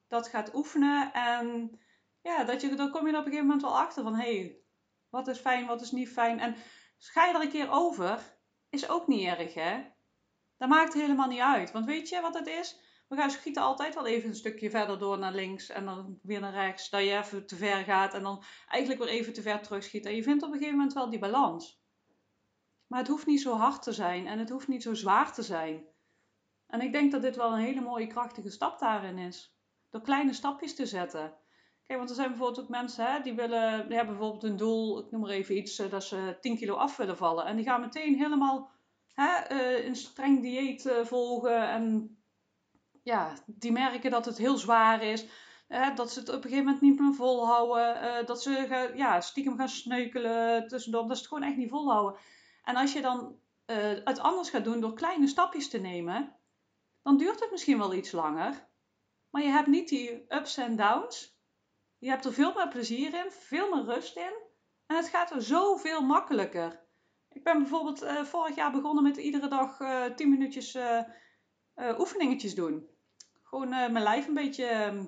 dat 0.09 0.29
gaat 0.29 0.55
oefenen 0.55 1.13
en 1.13 1.79
ja, 2.21 2.45
dat 2.45 2.61
je, 2.61 2.75
dan 2.75 2.91
kom 2.91 3.07
je 3.07 3.13
er 3.13 3.19
op 3.19 3.25
een 3.25 3.31
gegeven 3.31 3.47
moment 3.47 3.63
wel 3.63 3.79
achter 3.79 4.03
van 4.03 4.15
hé, 4.15 4.37
hey, 4.37 4.59
wat 5.09 5.29
is 5.29 5.39
fijn, 5.39 5.67
wat 5.67 5.81
is 5.81 5.91
niet 5.91 6.09
fijn. 6.09 6.41
En 6.41 6.57
ga 6.99 7.35
er 7.35 7.41
een 7.41 7.51
keer 7.51 7.71
over, 7.71 8.39
is 8.69 8.89
ook 8.89 9.07
niet 9.07 9.27
erg 9.27 9.55
hè. 9.55 9.93
Dat 10.57 10.69
maakt 10.69 10.95
helemaal 10.95 11.29
niet 11.29 11.41
uit. 11.41 11.73
Want 11.73 11.87
weet 11.87 12.09
je 12.09 12.21
wat 12.21 12.35
het 12.35 12.47
is? 12.47 12.79
We 13.09 13.17
gaan 13.17 13.31
schieten 13.31 13.63
altijd 13.63 13.95
wel 13.95 14.07
even 14.07 14.29
een 14.29 14.35
stukje 14.35 14.71
verder 14.71 14.99
door 14.99 15.19
naar 15.19 15.33
links 15.33 15.69
en 15.69 15.85
dan 15.85 16.19
weer 16.23 16.41
naar 16.41 16.53
rechts. 16.53 16.91
Dat 16.91 17.01
je 17.01 17.17
even 17.17 17.47
te 17.47 17.57
ver 17.57 17.85
gaat 17.85 18.15
en 18.15 18.23
dan 18.23 18.43
eigenlijk 18.69 19.03
weer 19.03 19.13
even 19.13 19.33
te 19.33 19.43
ver 19.43 19.63
terugschieten. 19.63 20.11
En 20.11 20.17
je 20.17 20.23
vindt 20.23 20.43
op 20.43 20.49
een 20.49 20.57
gegeven 20.57 20.77
moment 20.77 20.95
wel 20.95 21.11
die 21.11 21.19
balans. 21.19 21.83
Maar 22.87 22.99
het 22.99 23.09
hoeft 23.09 23.27
niet 23.27 23.41
zo 23.41 23.57
hard 23.57 23.83
te 23.83 23.93
zijn 23.93 24.27
en 24.27 24.39
het 24.39 24.51
hoeft 24.51 24.69
niet 24.69 24.83
zo 24.83 24.95
zwaar 24.95 25.33
te 25.33 25.43
zijn. 25.43 25.85
En 26.67 26.81
ik 26.81 26.93
denk 26.93 27.13
dat 27.13 27.23
dit 27.23 27.37
wel 27.37 27.53
een 27.53 27.65
hele 27.65 27.81
mooie 27.81 28.07
krachtige 28.07 28.51
stap 28.51 28.79
daarin 28.79 29.19
is. 29.19 29.54
Door 29.95 30.03
kleine 30.03 30.33
stapjes 30.33 30.75
te 30.75 30.87
zetten. 30.87 31.35
Kijk, 31.85 31.99
want 31.99 32.11
er 32.11 32.17
zijn 32.17 32.29
bijvoorbeeld 32.29 32.61
ook 32.61 32.69
mensen 32.69 33.13
hè, 33.13 33.21
die 33.21 33.35
willen, 33.35 33.87
die 33.89 33.97
hebben 33.97 34.17
bijvoorbeeld 34.17 34.43
een 34.43 34.57
doel, 34.57 34.99
ik 34.99 35.11
noem 35.11 35.21
maar 35.21 35.31
even 35.31 35.57
iets, 35.57 35.79
eh, 35.79 35.91
dat 35.91 36.05
ze 36.05 36.37
10 36.41 36.57
kilo 36.57 36.75
af 36.75 36.97
willen 36.97 37.17
vallen. 37.17 37.45
En 37.45 37.57
die 37.57 37.65
gaan 37.65 37.81
meteen 37.81 38.15
helemaal 38.17 38.71
hè, 39.13 39.53
uh, 39.53 39.87
een 39.87 39.97
streng 39.97 40.43
dieet 40.43 40.85
uh, 40.85 41.05
volgen. 41.05 41.69
En 41.69 42.17
ja, 43.03 43.33
die 43.47 43.73
merken 43.73 44.11
dat 44.11 44.25
het 44.25 44.39
heel 44.39 44.57
zwaar 44.57 45.03
is. 45.03 45.27
Dat 45.95 46.13
ze 46.13 46.19
het 46.19 46.29
op 46.29 46.35
een 46.35 46.43
gegeven 46.43 46.65
moment 46.65 46.83
niet 46.83 47.01
meer 47.01 47.15
volhouden. 47.15 48.27
Dat 48.27 48.43
ze 48.43 48.93
ja, 48.95 49.21
stiekem 49.21 49.57
gaan 49.57 49.69
sneukelen 49.69 50.69
tussendoor. 50.69 51.07
Dat 51.07 51.17
ze 51.17 51.23
het 51.23 51.33
gewoon 51.33 51.49
echt 51.49 51.57
niet 51.57 51.71
volhouden. 51.71 52.21
En 52.63 52.77
als 52.77 52.93
je 52.93 53.01
dan 53.01 53.39
het 54.05 54.19
anders 54.19 54.51
gaat 54.51 54.65
doen 54.65 54.81
door 54.81 54.95
kleine 54.95 55.27
stapjes 55.27 55.69
te 55.69 55.79
nemen, 55.79 56.37
dan 57.03 57.17
duurt 57.17 57.41
het 57.41 57.51
misschien 57.51 57.79
wel 57.79 57.95
iets 57.95 58.13
langer. 58.13 58.73
Maar 59.35 59.43
je 59.43 59.49
hebt 59.49 59.67
niet 59.67 59.89
die 59.89 60.25
ups 60.29 60.57
en 60.57 60.77
downs. 60.77 61.39
Je 61.99 62.09
hebt 62.09 62.25
er 62.25 62.33
veel 62.33 62.53
meer 62.55 62.69
plezier 62.69 63.15
in, 63.15 63.31
veel 63.31 63.75
meer 63.75 63.85
rust 63.85 64.17
in. 64.17 64.33
En 64.87 64.97
het 64.97 65.09
gaat 65.09 65.31
er 65.31 65.43
zoveel 65.43 66.03
makkelijker. 66.03 66.85
Ik 67.29 67.45
ben 67.45 67.59
bijvoorbeeld 67.59 68.03
uh, 68.03 68.25
vorig 68.25 68.55
jaar 68.55 68.73
begonnen 68.73 69.03
met 69.03 69.17
iedere 69.17 69.49
dag 69.49 69.81
uh, 69.81 70.05
10 70.05 70.31
minuutjes 70.31 70.75
uh, 70.75 71.03
oefeningetjes 71.99 72.55
doen. 72.55 72.89
Gewoon 73.43 73.69
mijn 73.69 74.03
lijf 74.03 74.27
een 74.27 74.35
beetje... 74.35 74.65
Ehm, 74.65 75.07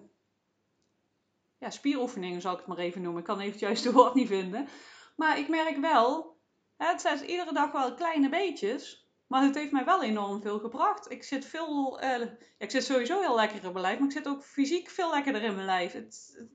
ja, 1.58 1.70
spieroefeningen 1.70 2.40
zal 2.40 2.52
ik 2.52 2.58
het 2.58 2.66
maar 2.66 2.78
even 2.78 3.02
noemen. 3.02 3.20
Ik 3.20 3.26
kan 3.26 3.38
even 3.38 3.50
het 3.50 3.60
juiste 3.60 3.92
woord 3.92 4.14
niet 4.14 4.28
vinden. 4.28 4.68
Maar 5.16 5.38
ik 5.38 5.48
merk 5.48 5.76
wel, 5.76 6.38
het 6.76 7.00
zijn 7.00 7.24
iedere 7.24 7.52
dag 7.52 7.72
wel 7.72 7.94
kleine 7.94 8.28
beetjes. 8.28 9.05
Maar 9.26 9.42
het 9.42 9.54
heeft 9.54 9.72
mij 9.72 9.84
wel 9.84 10.02
enorm 10.02 10.42
veel 10.42 10.58
gebracht. 10.58 11.10
Ik 11.10 11.24
zit 11.24 11.44
veel, 11.44 12.02
uh, 12.02 12.26
ik 12.58 12.70
zit 12.70 12.84
sowieso 12.84 13.20
heel 13.20 13.34
lekker 13.34 13.64
in 13.64 13.72
mijn 13.72 13.84
lijf, 13.84 13.98
maar 13.98 14.08
ik 14.08 14.14
zit 14.14 14.28
ook 14.28 14.42
fysiek 14.42 14.88
veel 14.88 15.10
lekkerder 15.10 15.42
in 15.42 15.54
mijn 15.54 15.66
lijf. 15.66 15.96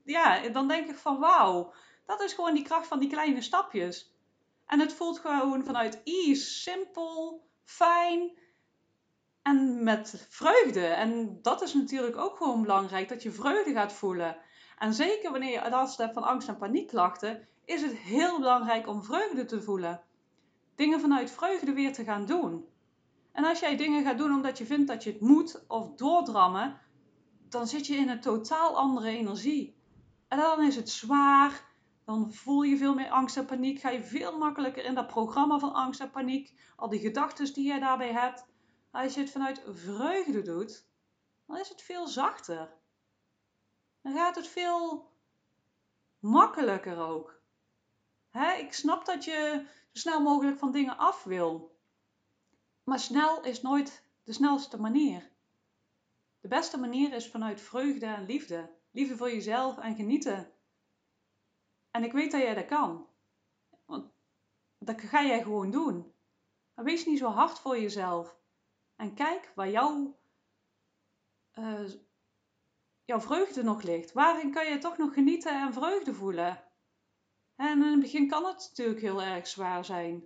Ja, 0.03 0.49
dan 0.49 0.67
denk 0.67 0.89
ik 0.89 0.97
van 0.97 1.19
wauw, 1.19 1.73
dat 2.05 2.21
is 2.21 2.33
gewoon 2.33 2.53
die 2.53 2.63
kracht 2.63 2.87
van 2.87 2.99
die 2.99 3.09
kleine 3.09 3.41
stapjes. 3.41 4.13
En 4.65 4.79
het 4.79 4.93
voelt 4.93 5.19
gewoon 5.19 5.63
vanuit 5.63 6.01
ease, 6.03 6.45
simpel, 6.45 7.43
fijn 7.63 8.37
en 9.41 9.83
met 9.83 10.27
vreugde. 10.29 10.85
En 10.85 11.39
dat 11.41 11.61
is 11.61 11.73
natuurlijk 11.73 12.17
ook 12.17 12.37
gewoon 12.37 12.61
belangrijk, 12.61 13.09
dat 13.09 13.23
je 13.23 13.31
vreugde 13.31 13.73
gaat 13.73 13.93
voelen. 13.93 14.37
En 14.77 14.93
zeker 14.93 15.31
wanneer 15.31 15.63
je 15.63 15.69
last 15.69 15.97
hebt 15.97 16.13
van 16.13 16.23
angst- 16.23 16.47
en 16.47 16.57
paniekklachten, 16.57 17.47
is 17.65 17.81
het 17.81 17.97
heel 17.97 18.39
belangrijk 18.39 18.87
om 18.87 19.03
vreugde 19.03 19.45
te 19.45 19.61
voelen. 19.61 20.01
Dingen 20.81 20.99
vanuit 20.99 21.31
vreugde 21.31 21.73
weer 21.73 21.93
te 21.93 22.03
gaan 22.03 22.25
doen. 22.25 22.65
En 23.31 23.45
als 23.45 23.59
jij 23.59 23.77
dingen 23.77 24.03
gaat 24.03 24.17
doen 24.17 24.33
omdat 24.33 24.57
je 24.57 24.65
vindt 24.65 24.87
dat 24.87 25.03
je 25.03 25.11
het 25.11 25.21
moet 25.21 25.63
of 25.67 25.95
doordrammen, 25.95 26.79
dan 27.49 27.67
zit 27.67 27.87
je 27.87 27.95
in 27.95 28.09
een 28.09 28.21
totaal 28.21 28.77
andere 28.77 29.09
energie. 29.09 29.75
En 30.27 30.37
dan 30.37 30.63
is 30.63 30.75
het 30.75 30.89
zwaar, 30.89 31.65
dan 32.05 32.33
voel 32.33 32.61
je 32.61 32.77
veel 32.77 32.93
meer 32.93 33.09
angst 33.09 33.37
en 33.37 33.45
paniek, 33.45 33.79
ga 33.79 33.89
je 33.89 34.03
veel 34.03 34.37
makkelijker 34.37 34.85
in 34.85 34.95
dat 34.95 35.07
programma 35.07 35.59
van 35.59 35.73
angst 35.73 35.99
en 35.99 36.11
paniek, 36.11 36.73
al 36.75 36.89
die 36.89 36.99
gedachten 36.99 37.53
die 37.53 37.73
je 37.73 37.79
daarbij 37.79 38.11
hebt. 38.11 38.45
Als 38.91 39.13
je 39.13 39.19
het 39.19 39.31
vanuit 39.31 39.61
vreugde 39.65 40.41
doet, 40.41 40.85
dan 41.47 41.57
is 41.57 41.69
het 41.69 41.81
veel 41.81 42.07
zachter. 42.07 42.73
Dan 44.01 44.13
gaat 44.13 44.35
het 44.35 44.47
veel 44.47 45.11
makkelijker 46.19 46.97
ook. 46.97 47.40
Ik 48.33 48.73
snap 48.73 49.05
dat 49.05 49.23
je 49.23 49.65
zo 49.91 49.99
snel 49.99 50.21
mogelijk 50.21 50.59
van 50.59 50.71
dingen 50.71 50.97
af 50.97 51.23
wil. 51.23 51.79
Maar 52.83 52.99
snel 52.99 53.43
is 53.43 53.61
nooit 53.61 54.03
de 54.23 54.33
snelste 54.33 54.79
manier. 54.79 55.31
De 56.39 56.47
beste 56.47 56.77
manier 56.77 57.13
is 57.13 57.29
vanuit 57.29 57.61
vreugde 57.61 58.05
en 58.05 58.25
liefde. 58.25 58.79
Liefde 58.91 59.17
voor 59.17 59.31
jezelf 59.31 59.77
en 59.77 59.95
genieten. 59.95 60.51
En 61.91 62.03
ik 62.03 62.11
weet 62.11 62.31
dat 62.31 62.41
jij 62.41 62.53
dat 62.53 62.65
kan. 62.65 63.07
Want 63.85 64.11
dat 64.77 65.01
ga 65.01 65.23
jij 65.23 65.43
gewoon 65.43 65.71
doen. 65.71 66.13
Maar 66.73 66.85
wees 66.85 67.05
niet 67.05 67.17
zo 67.17 67.27
hard 67.27 67.59
voor 67.59 67.79
jezelf. 67.79 68.39
En 68.95 69.13
kijk 69.13 69.51
waar 69.55 69.69
jouw, 69.69 70.19
uh, 71.53 71.89
jouw 73.05 73.21
vreugde 73.21 73.63
nog 73.63 73.81
ligt. 73.81 74.11
Waarin 74.11 74.51
kan 74.51 74.65
je 74.65 74.77
toch 74.77 74.97
nog 74.97 75.13
genieten 75.13 75.61
en 75.61 75.73
vreugde 75.73 76.13
voelen? 76.13 76.70
En 77.61 77.83
in 77.83 77.91
het 77.91 77.99
begin 77.99 78.27
kan 78.27 78.45
het 78.45 78.67
natuurlijk 78.69 79.01
heel 79.01 79.21
erg 79.21 79.47
zwaar 79.47 79.85
zijn. 79.85 80.23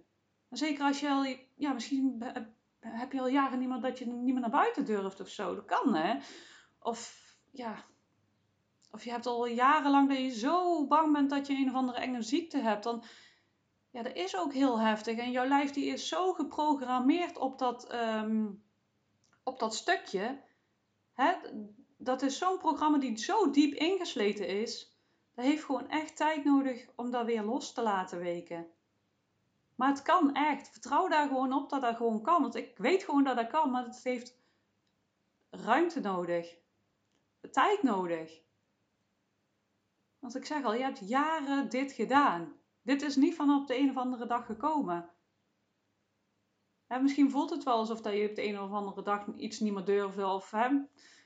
Zeker 0.50 0.84
als 0.84 1.00
je 1.00 1.10
al, 1.10 1.26
ja, 1.56 1.74
misschien 1.74 2.24
heb 2.80 3.12
je 3.12 3.20
al 3.20 3.28
jaren 3.28 3.60
niemand 3.60 3.82
dat 3.82 4.00
je 4.00 4.06
niet 4.06 4.34
meer 4.34 4.40
naar 4.40 4.50
buiten 4.50 4.86
durft 4.86 5.20
of 5.20 5.30
zo. 5.30 5.56
Dat 5.56 5.66
kan, 5.66 5.96
hè? 5.96 6.18
Of, 6.80 7.20
ja, 7.52 7.86
of 8.92 9.04
je 9.04 9.12
hebt 9.12 9.26
al 9.26 9.48
jarenlang 9.48 10.10
dat 10.10 10.18
je 10.18 10.30
zo 10.30 10.88
bang 10.88 11.14
bent 11.14 11.30
dat 11.30 11.48
je 11.48 11.54
een 11.54 11.70
of 11.70 11.76
andere 11.76 11.98
enge 11.98 12.22
ziekte 12.22 12.58
hebt. 12.58 12.84
Dan, 12.84 13.04
ja, 13.90 14.04
dat 14.04 14.16
is 14.16 14.38
ook 14.38 14.54
heel 14.54 14.80
heftig. 14.80 15.18
En 15.18 15.32
jouw 15.32 15.48
lijf 15.48 15.72
die 15.72 15.86
is 15.86 16.08
zo 16.08 16.34
geprogrammeerd 16.34 17.38
op 17.38 17.60
dat, 17.60 17.88
ehm, 17.88 18.48
op 19.44 19.60
dat 19.60 19.76
stukje. 19.76 20.42
Hè? 21.14 21.34
Dat 21.98 22.22
is 22.22 22.38
zo'n 22.38 22.58
programma 22.58 22.98
die 22.98 23.18
zo 23.18 23.50
diep 23.50 23.74
ingesleten 23.74 24.48
is 24.48 24.95
dat 25.36 25.46
heeft 25.46 25.64
gewoon 25.64 25.90
echt 25.90 26.16
tijd 26.16 26.44
nodig 26.44 26.88
om 26.96 27.12
dat 27.12 27.26
weer 27.26 27.44
los 27.44 27.74
te 27.74 27.82
laten 27.82 28.20
weken. 28.20 28.68
Maar 29.76 29.90
het 29.90 30.02
kan 30.02 30.34
echt. 30.34 30.70
Vertrouw 30.70 31.08
daar 31.08 31.28
gewoon 31.28 31.54
op 31.54 31.70
dat 31.70 31.82
dat 31.82 31.96
gewoon 31.96 32.22
kan. 32.22 32.42
Want 32.42 32.56
ik 32.56 32.78
weet 32.78 33.04
gewoon 33.04 33.24
dat 33.24 33.36
dat 33.36 33.48
kan, 33.48 33.72
maar 33.72 33.86
het 33.86 34.04
heeft 34.04 34.38
ruimte 35.50 36.00
nodig. 36.00 36.58
Tijd 37.52 37.84
nodig. 37.84 38.42
Want 40.20 40.36
ik 40.36 40.46
zeg 40.46 40.64
al, 40.64 40.74
je 40.74 40.84
hebt 40.84 41.08
jaren 41.10 41.70
dit 41.70 41.92
gedaan. 41.92 42.54
Dit 42.82 43.02
is 43.02 43.16
niet 43.16 43.36
van 43.36 43.56
op 43.56 43.68
de 43.68 43.78
een 43.78 43.90
of 43.90 43.98
andere 43.98 44.26
dag 44.26 44.46
gekomen. 44.46 45.10
misschien 46.88 47.32
voelt 47.32 47.50
het 47.50 47.64
wel 47.64 47.78
alsof 47.78 48.02
dat 48.02 48.14
je 48.14 48.30
op 48.30 48.36
de 48.36 48.48
een 48.48 48.60
of 48.60 48.72
andere 48.72 49.02
dag 49.02 49.28
iets 49.36 49.60
niet 49.60 49.74
meer 49.74 49.86
durfde. 49.86 50.28
Of 50.28 50.52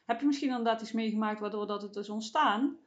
heb 0.05 0.19
je 0.19 0.25
misschien 0.25 0.49
inderdaad 0.49 0.81
iets 0.81 0.91
meegemaakt 0.91 1.39
waardoor 1.39 1.67
dat 1.67 1.81
het 1.81 1.95
is 1.95 2.09
ontstaan. 2.09 2.77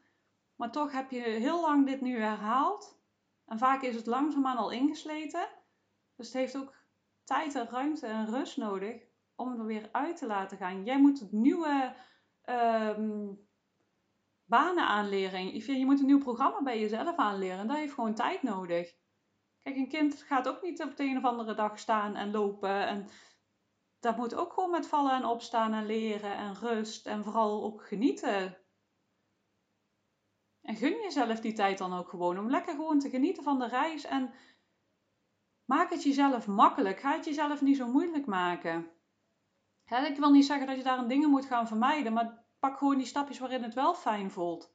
Maar 0.56 0.71
toch 0.71 0.92
heb 0.92 1.11
je 1.11 1.21
heel 1.21 1.61
lang 1.61 1.87
dit 1.87 2.00
nu 2.00 2.21
herhaald. 2.21 3.00
En 3.47 3.59
vaak 3.59 3.82
is 3.82 3.94
het 3.94 4.06
langzaamaan 4.06 4.56
al 4.56 4.71
ingesleten. 4.71 5.49
Dus 6.16 6.26
het 6.26 6.37
heeft 6.37 6.56
ook 6.56 6.75
tijd 7.25 7.54
en 7.54 7.68
ruimte 7.68 8.06
en 8.06 8.26
rust 8.26 8.56
nodig 8.56 9.02
om 9.35 9.59
er 9.59 9.66
weer 9.66 9.88
uit 9.92 10.16
te 10.16 10.26
laten 10.26 10.56
gaan. 10.56 10.85
Jij 10.85 11.00
moet 11.00 11.21
het 11.21 11.32
nieuwe 11.32 11.94
ehm, 12.42 13.32
banen 14.44 14.87
aanleren. 14.87 15.54
Je 15.78 15.85
moet 15.85 16.00
een 16.00 16.06
nieuw 16.06 16.18
programma 16.18 16.62
bij 16.62 16.80
jezelf 16.80 17.16
aanleren. 17.16 17.59
En 17.59 17.66
dat 17.66 17.76
heeft 17.76 17.94
gewoon 17.94 18.14
tijd 18.14 18.42
nodig. 18.42 18.94
Kijk, 19.62 19.76
een 19.76 19.88
kind 19.88 20.23
gaat 20.23 20.49
ook 20.49 20.62
niet 20.62 20.82
op 20.82 20.97
de 20.97 21.04
een 21.04 21.16
of 21.16 21.25
andere 21.25 21.54
dag 21.54 21.78
staan 21.78 22.14
en 22.16 22.30
lopen. 22.30 22.87
En 22.87 23.09
dat 24.00 24.16
moet 24.16 24.35
ook 24.35 24.52
gewoon 24.52 24.71
met 24.71 24.87
vallen 24.87 25.12
en 25.12 25.25
opstaan 25.25 25.73
en 25.73 25.87
leren 25.87 26.37
en 26.37 26.54
rust. 26.54 27.06
En 27.06 27.25
vooral 27.25 27.64
ook 27.64 27.87
genieten. 27.87 28.62
En 30.72 30.78
gun 30.78 31.02
jezelf 31.02 31.40
die 31.40 31.52
tijd 31.52 31.78
dan 31.78 31.92
ook 31.92 32.08
gewoon 32.08 32.38
om 32.38 32.50
lekker 32.50 32.74
gewoon 32.74 32.98
te 32.98 33.10
genieten 33.10 33.42
van 33.42 33.58
de 33.58 33.68
reis. 33.68 34.04
En 34.04 34.32
maak 35.64 35.90
het 35.90 36.02
jezelf 36.02 36.46
makkelijk. 36.46 37.00
Ga 37.00 37.12
het 37.12 37.24
jezelf 37.24 37.60
niet 37.60 37.76
zo 37.76 37.86
moeilijk 37.86 38.26
maken. 38.26 38.90
ik 39.84 40.16
wil 40.16 40.30
niet 40.30 40.44
zeggen 40.44 40.66
dat 40.66 40.76
je 40.76 40.82
daarin 40.82 41.08
dingen 41.08 41.30
moet 41.30 41.44
gaan 41.44 41.66
vermijden, 41.66 42.12
maar 42.12 42.44
pak 42.58 42.78
gewoon 42.78 42.96
die 42.96 43.06
stapjes 43.06 43.38
waarin 43.38 43.62
het 43.62 43.74
wel 43.74 43.94
fijn 43.94 44.30
voelt. 44.30 44.74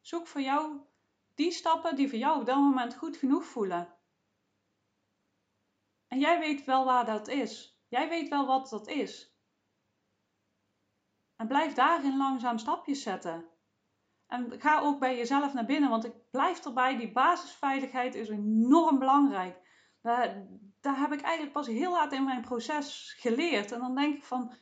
Zoek 0.00 0.26
voor 0.26 0.40
jou 0.40 0.80
die 1.34 1.50
stappen 1.50 1.96
die 1.96 2.08
voor 2.08 2.18
jou 2.18 2.40
op 2.40 2.46
dat 2.46 2.56
moment 2.56 2.94
goed 2.94 3.16
genoeg 3.16 3.44
voelen. 3.44 3.96
En 6.06 6.18
jij 6.18 6.38
weet 6.38 6.64
wel 6.64 6.84
waar 6.84 7.04
dat 7.04 7.28
is. 7.28 7.80
Jij 7.88 8.08
weet 8.08 8.28
wel 8.28 8.46
wat 8.46 8.68
dat 8.68 8.86
is. 8.86 9.36
En 11.36 11.46
blijf 11.46 11.74
daarin 11.74 12.16
langzaam 12.16 12.58
stapjes 12.58 13.02
zetten. 13.02 13.57
En 14.28 14.60
ga 14.60 14.80
ook 14.80 14.98
bij 14.98 15.16
jezelf 15.16 15.52
naar 15.52 15.64
binnen, 15.64 15.90
want 15.90 16.04
ik 16.04 16.12
blijf 16.30 16.64
erbij, 16.64 16.96
die 16.96 17.12
basisveiligheid 17.12 18.14
is 18.14 18.28
enorm 18.28 18.98
belangrijk. 18.98 19.56
Daar, 20.02 20.46
daar 20.80 20.98
heb 20.98 21.12
ik 21.12 21.20
eigenlijk 21.20 21.52
pas 21.52 21.66
heel 21.66 21.92
laat 21.92 22.12
in 22.12 22.24
mijn 22.24 22.40
proces 22.40 23.14
geleerd. 23.18 23.72
En 23.72 23.78
dan 23.78 23.94
denk 23.94 24.16
ik 24.16 24.24
van, 24.24 24.52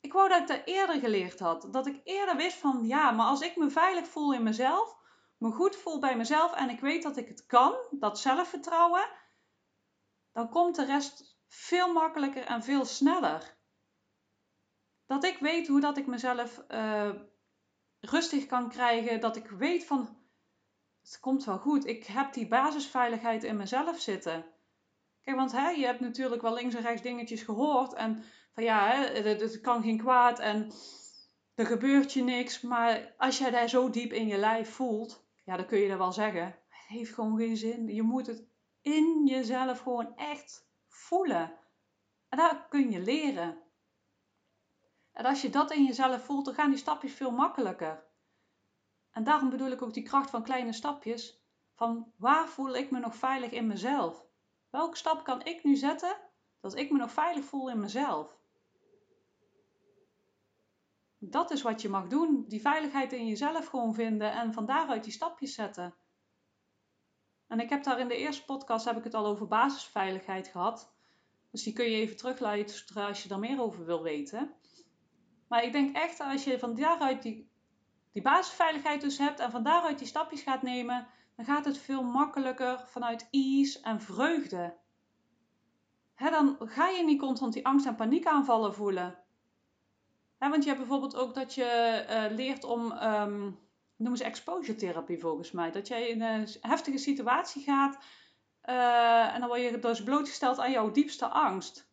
ik 0.00 0.12
wou 0.12 0.28
dat 0.28 0.40
ik 0.40 0.46
dat 0.46 0.62
eerder 0.64 1.00
geleerd 1.00 1.40
had. 1.40 1.68
Dat 1.70 1.86
ik 1.86 2.00
eerder 2.04 2.36
wist 2.36 2.56
van, 2.56 2.86
ja, 2.86 3.10
maar 3.10 3.26
als 3.26 3.40
ik 3.40 3.56
me 3.56 3.70
veilig 3.70 4.06
voel 4.06 4.34
in 4.34 4.42
mezelf, 4.42 4.96
me 5.38 5.50
goed 5.50 5.76
voel 5.76 5.98
bij 5.98 6.16
mezelf 6.16 6.54
en 6.54 6.70
ik 6.70 6.80
weet 6.80 7.02
dat 7.02 7.16
ik 7.16 7.28
het 7.28 7.46
kan, 7.46 7.74
dat 7.90 8.18
zelfvertrouwen, 8.18 9.08
dan 10.32 10.48
komt 10.48 10.76
de 10.76 10.84
rest 10.84 11.38
veel 11.48 11.92
makkelijker 11.92 12.44
en 12.44 12.62
veel 12.62 12.84
sneller. 12.84 13.58
Dat 15.06 15.24
ik 15.24 15.38
weet 15.38 15.68
hoe 15.68 15.80
dat 15.80 15.96
ik 15.96 16.06
mezelf 16.06 16.64
uh, 16.68 17.10
rustig 18.00 18.46
kan 18.46 18.68
krijgen. 18.68 19.20
Dat 19.20 19.36
ik 19.36 19.48
weet 19.48 19.84
van, 19.84 20.16
het 21.02 21.20
komt 21.20 21.44
wel 21.44 21.58
goed. 21.58 21.86
Ik 21.86 22.06
heb 22.06 22.32
die 22.32 22.48
basisveiligheid 22.48 23.44
in 23.44 23.56
mezelf 23.56 24.00
zitten. 24.00 24.44
Kijk, 25.22 25.36
want 25.36 25.52
hè, 25.52 25.68
je 25.68 25.86
hebt 25.86 26.00
natuurlijk 26.00 26.42
wel 26.42 26.54
links 26.54 26.74
en 26.74 26.82
rechts 26.82 27.02
dingetjes 27.02 27.42
gehoord. 27.42 27.92
En 27.92 28.24
van 28.52 28.64
ja, 28.64 28.90
hè, 28.90 29.20
het, 29.20 29.40
het 29.40 29.60
kan 29.60 29.82
geen 29.82 29.98
kwaad 29.98 30.38
en 30.38 30.72
er 31.54 31.66
gebeurt 31.66 32.12
je 32.12 32.22
niks. 32.22 32.60
Maar 32.60 33.14
als 33.16 33.38
jij 33.38 33.50
daar 33.50 33.68
zo 33.68 33.90
diep 33.90 34.12
in 34.12 34.26
je 34.26 34.36
lijf 34.36 34.70
voelt, 34.70 35.24
ja, 35.44 35.56
dan 35.56 35.66
kun 35.66 35.78
je 35.78 35.88
dat 35.88 35.98
wel 35.98 36.12
zeggen. 36.12 36.44
Het 36.44 36.86
heeft 36.86 37.14
gewoon 37.14 37.38
geen 37.38 37.56
zin. 37.56 37.94
Je 37.94 38.02
moet 38.02 38.26
het 38.26 38.44
in 38.80 39.26
jezelf 39.26 39.80
gewoon 39.80 40.16
echt 40.16 40.68
voelen. 40.88 41.52
En 42.28 42.38
dat 42.38 42.68
kun 42.68 42.90
je 42.90 43.00
leren. 43.00 43.58
En 45.12 45.24
als 45.24 45.42
je 45.42 45.50
dat 45.50 45.72
in 45.72 45.84
jezelf 45.84 46.24
voelt, 46.24 46.44
dan 46.44 46.54
gaan 46.54 46.70
die 46.70 46.78
stapjes 46.78 47.12
veel 47.12 47.30
makkelijker. 47.30 48.04
En 49.10 49.24
daarom 49.24 49.50
bedoel 49.50 49.70
ik 49.70 49.82
ook 49.82 49.94
die 49.94 50.02
kracht 50.02 50.30
van 50.30 50.42
kleine 50.42 50.72
stapjes. 50.72 51.40
Van 51.74 52.12
waar 52.16 52.48
voel 52.48 52.74
ik 52.74 52.90
me 52.90 52.98
nog 52.98 53.16
veilig 53.16 53.50
in 53.50 53.66
mezelf? 53.66 54.26
Welke 54.70 54.96
stap 54.96 55.24
kan 55.24 55.44
ik 55.44 55.64
nu 55.64 55.76
zetten 55.76 56.16
dat 56.60 56.76
ik 56.76 56.90
me 56.90 56.98
nog 56.98 57.12
veilig 57.12 57.44
voel 57.44 57.70
in 57.70 57.80
mezelf? 57.80 58.38
Dat 61.18 61.50
is 61.50 61.62
wat 61.62 61.82
je 61.82 61.88
mag 61.88 62.06
doen. 62.06 62.44
Die 62.48 62.60
veiligheid 62.60 63.12
in 63.12 63.26
jezelf 63.26 63.66
gewoon 63.66 63.94
vinden 63.94 64.32
en 64.32 64.52
van 64.52 64.66
daaruit 64.66 65.04
die 65.04 65.12
stapjes 65.12 65.54
zetten. 65.54 65.94
En 67.46 67.60
ik 67.60 67.68
heb 67.68 67.82
daar 67.82 68.00
in 68.00 68.08
de 68.08 68.16
eerste 68.16 68.44
podcast 68.44 68.84
heb 68.84 68.96
ik 68.96 69.04
het 69.04 69.14
al 69.14 69.26
over 69.26 69.46
basisveiligheid 69.46 70.48
gehad. 70.48 70.92
Dus 71.50 71.62
die 71.62 71.72
kun 71.72 71.84
je 71.84 71.96
even 71.96 72.16
terugluisteren 72.16 73.06
als 73.06 73.22
je 73.22 73.28
daar 73.28 73.38
meer 73.38 73.60
over 73.60 73.84
wil 73.84 74.02
weten. 74.02 74.54
Maar 75.50 75.64
ik 75.64 75.72
denk 75.72 75.96
echt 75.96 76.20
als 76.20 76.44
je 76.44 76.58
van 76.58 76.74
daaruit 76.74 77.22
die, 77.22 77.50
die 78.12 78.22
basisveiligheid 78.22 79.00
dus 79.00 79.18
hebt 79.18 79.40
en 79.40 79.50
van 79.50 79.62
daaruit 79.62 79.98
die 79.98 80.06
stapjes 80.06 80.42
gaat 80.42 80.62
nemen, 80.62 81.06
dan 81.36 81.44
gaat 81.44 81.64
het 81.64 81.78
veel 81.78 82.02
makkelijker 82.02 82.84
vanuit 82.86 83.28
ease 83.30 83.80
en 83.80 84.00
vreugde. 84.00 84.76
dan 86.16 86.56
ga 86.60 86.88
je 86.88 87.04
niet 87.04 87.20
constant 87.20 87.52
die 87.52 87.66
angst- 87.66 87.86
en 87.86 87.94
paniekaanvallen 87.94 88.74
voelen. 88.74 89.18
Want 90.38 90.62
je 90.62 90.68
hebt 90.68 90.80
bijvoorbeeld 90.80 91.16
ook 91.16 91.34
dat 91.34 91.54
je 91.54 92.04
uh, 92.08 92.36
leert 92.36 92.64
om, 92.64 92.92
um, 92.92 93.58
noemen 93.96 94.18
ze 94.18 94.24
exposure 94.24 94.78
therapie 94.78 95.18
volgens 95.18 95.50
mij. 95.50 95.70
Dat 95.70 95.88
jij 95.88 96.08
in 96.08 96.22
een 96.22 96.48
heftige 96.60 96.98
situatie 96.98 97.62
gaat 97.62 97.98
uh, 98.64 99.34
en 99.34 99.40
dan 99.40 99.48
word 99.48 99.60
je 99.60 99.78
dus 99.78 100.02
blootgesteld 100.02 100.58
aan 100.58 100.70
jouw 100.70 100.90
diepste 100.90 101.28
angst. 101.28 101.89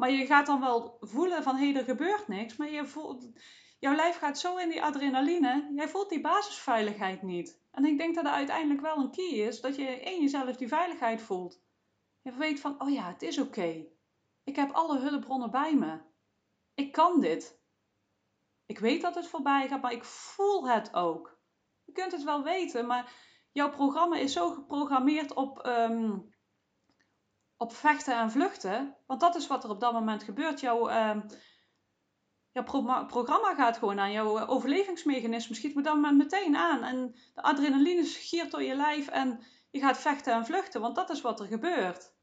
Maar 0.00 0.10
je 0.10 0.26
gaat 0.26 0.46
dan 0.46 0.60
wel 0.60 0.96
voelen 1.00 1.42
van 1.42 1.56
hé, 1.56 1.72
er 1.72 1.84
gebeurt 1.84 2.28
niks. 2.28 2.56
Maar 2.56 2.70
je 2.70 2.86
voelt, 2.86 3.28
jouw 3.78 3.94
lijf 3.94 4.16
gaat 4.16 4.38
zo 4.38 4.56
in 4.56 4.68
die 4.68 4.82
adrenaline. 4.82 5.72
Jij 5.74 5.88
voelt 5.88 6.08
die 6.08 6.20
basisveiligheid 6.20 7.22
niet. 7.22 7.62
En 7.70 7.84
ik 7.84 7.98
denk 7.98 8.14
dat 8.14 8.24
er 8.24 8.30
uiteindelijk 8.30 8.80
wel 8.80 8.96
een 8.96 9.10
key 9.10 9.28
is 9.28 9.60
dat 9.60 9.76
je 9.76 10.00
in 10.00 10.20
jezelf 10.20 10.56
die 10.56 10.68
veiligheid 10.68 11.22
voelt. 11.22 11.62
Je 12.22 12.32
weet 12.32 12.60
van, 12.60 12.82
oh 12.82 12.92
ja, 12.92 13.08
het 13.08 13.22
is 13.22 13.38
oké. 13.38 13.86
Ik 14.44 14.56
heb 14.56 14.70
alle 14.70 14.98
hulpbronnen 14.98 15.50
bij 15.50 15.76
me. 15.76 16.00
Ik 16.74 16.92
kan 16.92 17.20
dit. 17.20 17.60
Ik 18.66 18.78
weet 18.78 19.02
dat 19.02 19.14
het 19.14 19.26
voorbij 19.26 19.68
gaat, 19.68 19.82
maar 19.82 19.92
ik 19.92 20.04
voel 20.04 20.68
het 20.68 20.94
ook. 20.94 21.38
Je 21.84 21.92
kunt 21.92 22.12
het 22.12 22.24
wel 22.24 22.42
weten, 22.42 22.86
maar 22.86 23.12
jouw 23.52 23.70
programma 23.70 24.16
is 24.16 24.32
zo 24.32 24.50
geprogrammeerd 24.50 25.34
op, 25.34 25.66
um, 25.66 26.34
op 27.60 27.72
vechten 27.72 28.14
en 28.14 28.30
vluchten. 28.30 28.96
Want 29.06 29.20
dat 29.20 29.34
is 29.34 29.46
wat 29.46 29.64
er 29.64 29.70
op 29.70 29.80
dat 29.80 29.92
moment 29.92 30.22
gebeurt. 30.22 30.60
Jouw, 30.60 30.84
pro 32.64 33.04
programma 33.06 33.54
gaat 33.54 33.78
gewoon 33.78 33.98
aan. 33.98 34.12
Jouw 34.12 34.38
eh, 34.38 34.50
overlevingsmechanisme 34.50 35.54
schiet 35.54 35.76
op 35.76 35.84
dat 35.84 35.94
moment 35.94 36.16
meteen 36.16 36.56
aan. 36.56 36.82
En 36.82 37.14
de 37.34 37.42
adrenaline 37.42 38.04
giert 38.04 38.50
door 38.50 38.62
je 38.62 38.74
lijf 38.74 39.08
en 39.08 39.44
je 39.70 39.80
gaat 39.80 39.98
vechten 39.98 40.32
en 40.32 40.46
vluchten. 40.46 40.80
Want 40.80 40.96
dat 40.96 41.10
is 41.10 41.20
wat 41.20 41.40
er 41.40 41.46
gebeurt. 41.46 42.14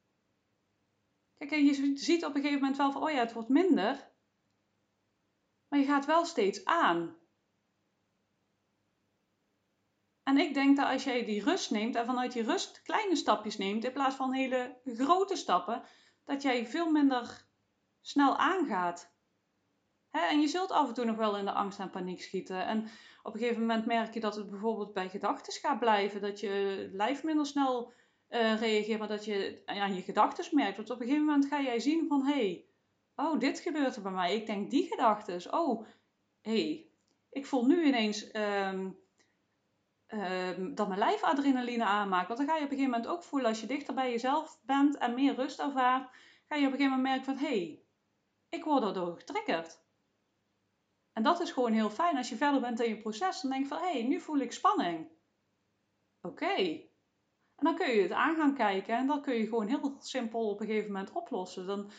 Kijk, 1.38 1.52
en 1.52 1.66
je 1.66 1.98
ziet 1.98 2.26
op 2.26 2.36
een 2.36 2.42
gegeven 2.42 2.60
moment 2.60 2.78
wel 2.78 2.92
van, 2.92 3.04
oh 3.04 3.12
ja, 3.12 3.20
het 3.20 3.34
wordt 3.34 3.50
minder. 3.50 4.12
Maar 5.68 5.80
je 5.80 5.86
gaat 5.86 6.06
wel 6.06 6.26
steeds 6.26 6.66
aan. 6.66 7.16
En 10.28 10.38
ik 10.38 10.54
denk 10.54 10.78
dat 10.78 10.88
als 10.88 11.04
jij 11.04 11.26
die 11.26 11.44
rust 11.44 11.72
neemt 11.72 11.96
en 11.96 12.06
vanuit 12.06 12.32
die 12.32 12.44
rust 12.44 12.82
kleine 12.82 13.16
stapjes 13.16 13.58
neemt 13.58 13.84
in 13.84 13.92
plaats 13.92 14.16
van 14.16 14.34
hele 14.34 14.78
grote 14.86 15.36
stappen, 15.36 15.84
dat 16.26 16.42
jij 16.42 16.66
veel 16.66 16.92
minder 16.92 17.46
snel 18.02 18.38
aangaat. 18.38 19.16
en 20.12 20.42
je 20.42 20.48
zult 20.48 20.72
af 20.72 20.88
en 20.88 20.94
toe 20.94 21.06
nog 21.06 21.16
wel 21.16 21.38
in 21.38 21.46
de 21.46 21.52
angst 21.52 21.80
en 21.80 21.90
paniek 21.90 22.22
schieten. 22.22 22.66
En 22.66 22.90
op 23.24 23.34
een 23.34 23.40
gegeven 23.40 23.62
moment 23.62 23.86
merk 23.86 24.14
je 24.14 24.20
dat 24.20 24.36
het 24.36 24.50
bijvoorbeeld 24.50 24.94
bij 24.94 25.10
gedachten 25.10 25.54
gaat 25.54 25.80
blijven, 25.80 26.22
dat 26.22 26.40
je 26.40 26.88
lijf 26.92 27.24
minder 27.24 27.46
snel 27.46 27.92
uh, 28.30 28.60
reageert, 28.60 29.00
maar 29.00 29.08
dat 29.08 29.26
je 29.26 29.62
aan 29.66 29.96
je 29.96 30.02
gedachten 30.02 30.56
merkt. 30.56 30.78
Want 30.78 30.90
op 30.90 31.00
een 31.00 31.06
gegeven 31.06 31.26
moment 31.26 31.46
ga 31.46 31.62
jij 31.62 31.80
zien 31.80 32.08
van 32.08 32.26
hé, 32.26 32.34
hey, 32.34 32.66
oh, 33.16 33.40
dit 33.40 33.60
gebeurt 33.60 33.96
er 33.96 34.02
bij 34.02 34.12
mij. 34.12 34.36
Ik 34.36 34.46
denk 34.46 34.72
die 34.72 34.88
gedachten. 34.88 35.54
Oh, 35.54 35.86
hé, 36.42 36.52
hey, 36.52 36.90
ik 37.30 37.46
voel 37.46 37.66
nu 37.66 37.86
ineens. 37.86 38.36
Um, 38.36 39.06
Ehm, 40.08 40.74
dat 40.74 40.88
mijn 40.88 41.00
lijf 41.00 41.24
adrenaline 41.24 41.84
aanmaakt. 41.84 42.28
Want 42.28 42.40
dan 42.40 42.48
ga 42.48 42.56
je 42.56 42.64
op 42.64 42.72
een 42.72 42.78
gegeven 42.78 42.92
moment 42.92 43.12
ook 43.12 43.24
voelen 43.24 43.50
als 43.50 43.62
je 43.62 43.68
dichter 43.68 43.94
bij 43.94 44.12
jezelf 44.12 44.60
bent 44.64 44.98
en 44.98 45.14
meer 45.14 45.36
rust 45.36 45.60
ervaart, 45.60 46.10
ga 46.48 46.56
je 46.56 46.68
op 46.68 46.72
een 46.72 46.78
gegeven 46.78 46.98
moment 46.98 47.02
merken 47.02 47.26
van 47.26 47.38
hé, 47.38 47.58
hey, 47.58 47.84
ik 48.50 48.64
word 48.64 48.82
daardoor 48.82 49.18
getriggerd. 49.18 49.86
En 51.14 51.24
dat 51.24 51.40
is 51.40 51.52
gewoon 51.52 51.72
heel 51.72 51.90
fijn. 51.90 52.18
Als 52.18 52.30
je 52.30 52.36
verder 52.36 52.62
bent 52.62 52.80
in 52.80 52.90
je 52.90 52.98
proces, 52.98 53.42
dan 53.42 53.52
denk 53.52 53.64
je 53.64 53.70
van 53.70 53.80
hé, 53.80 53.92
hey, 53.92 54.04
nu 54.04 54.20
voel 54.20 54.38
ik 54.38 54.52
spanning. 54.52 55.08
Oké. 56.22 56.56
En 57.56 57.66
dan 57.66 57.76
kun 57.76 57.90
je 57.90 58.02
het 58.02 58.12
aan 58.12 58.36
gaan 58.36 58.54
kijken 58.54 58.98
en 58.98 59.08
dat 59.08 59.22
kun 59.22 59.36
je 59.36 59.44
gewoon 59.44 59.68
heel 59.68 59.96
simpel 60.00 60.50
op 60.50 60.60
een 60.60 60.68
gegeven 60.68 60.92
moment 60.92 61.12
oplossen. 61.12 61.68
Dan 61.68 61.92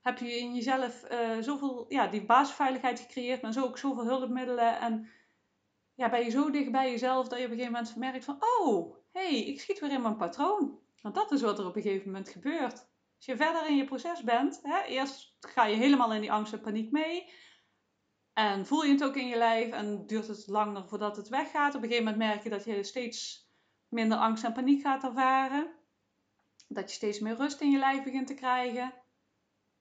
heb 0.00 0.18
je 0.18 0.38
in 0.38 0.54
jezelf 0.54 1.10
uh, 1.10 1.38
zoveel, 1.40 1.84
ja, 1.88 2.06
die 2.06 2.24
basisveiligheid 2.24 3.00
gecreëerd, 3.00 3.42
maar 3.42 3.52
zo 3.52 3.64
ook 3.64 3.78
zoveel 3.78 4.04
hulpmiddelen 4.04 4.80
en 4.80 5.08
ja, 6.00 6.08
ben 6.08 6.24
je 6.24 6.30
zo 6.30 6.50
dicht 6.50 6.70
bij 6.70 6.90
jezelf 6.90 7.28
dat 7.28 7.38
je 7.38 7.44
op 7.44 7.50
een 7.50 7.56
gegeven 7.56 7.78
moment 7.78 7.96
merkt 7.96 8.24
van, 8.24 8.38
oh, 8.58 8.96
hey, 9.12 9.46
ik 9.46 9.60
schiet 9.60 9.80
weer 9.80 9.90
in 9.90 10.02
mijn 10.02 10.16
patroon. 10.16 10.78
Want 11.02 11.14
dat 11.14 11.32
is 11.32 11.42
wat 11.42 11.58
er 11.58 11.66
op 11.66 11.76
een 11.76 11.82
gegeven 11.82 12.06
moment 12.06 12.28
gebeurt. 12.28 12.72
Als 13.16 13.26
je 13.26 13.36
verder 13.36 13.68
in 13.68 13.76
je 13.76 13.84
proces 13.84 14.22
bent, 14.22 14.60
hè, 14.62 14.82
eerst 14.82 15.36
ga 15.40 15.64
je 15.64 15.76
helemaal 15.76 16.12
in 16.12 16.20
die 16.20 16.32
angst 16.32 16.52
en 16.52 16.60
paniek 16.60 16.90
mee. 16.90 17.32
En 18.32 18.66
voel 18.66 18.84
je 18.84 18.92
het 18.92 19.04
ook 19.04 19.16
in 19.16 19.26
je 19.26 19.36
lijf 19.36 19.72
en 19.72 20.06
duurt 20.06 20.26
het 20.26 20.46
langer 20.46 20.88
voordat 20.88 21.16
het 21.16 21.28
weggaat. 21.28 21.74
Op 21.74 21.82
een 21.82 21.88
gegeven 21.88 22.10
moment 22.10 22.30
merk 22.30 22.42
je 22.42 22.50
dat 22.50 22.64
je 22.64 22.82
steeds 22.82 23.48
minder 23.88 24.18
angst 24.18 24.44
en 24.44 24.52
paniek 24.52 24.82
gaat 24.82 25.04
ervaren. 25.04 25.70
Dat 26.68 26.90
je 26.90 26.96
steeds 26.96 27.18
meer 27.18 27.36
rust 27.36 27.60
in 27.60 27.70
je 27.70 27.78
lijf 27.78 28.02
begint 28.02 28.26
te 28.26 28.34
krijgen. 28.34 28.94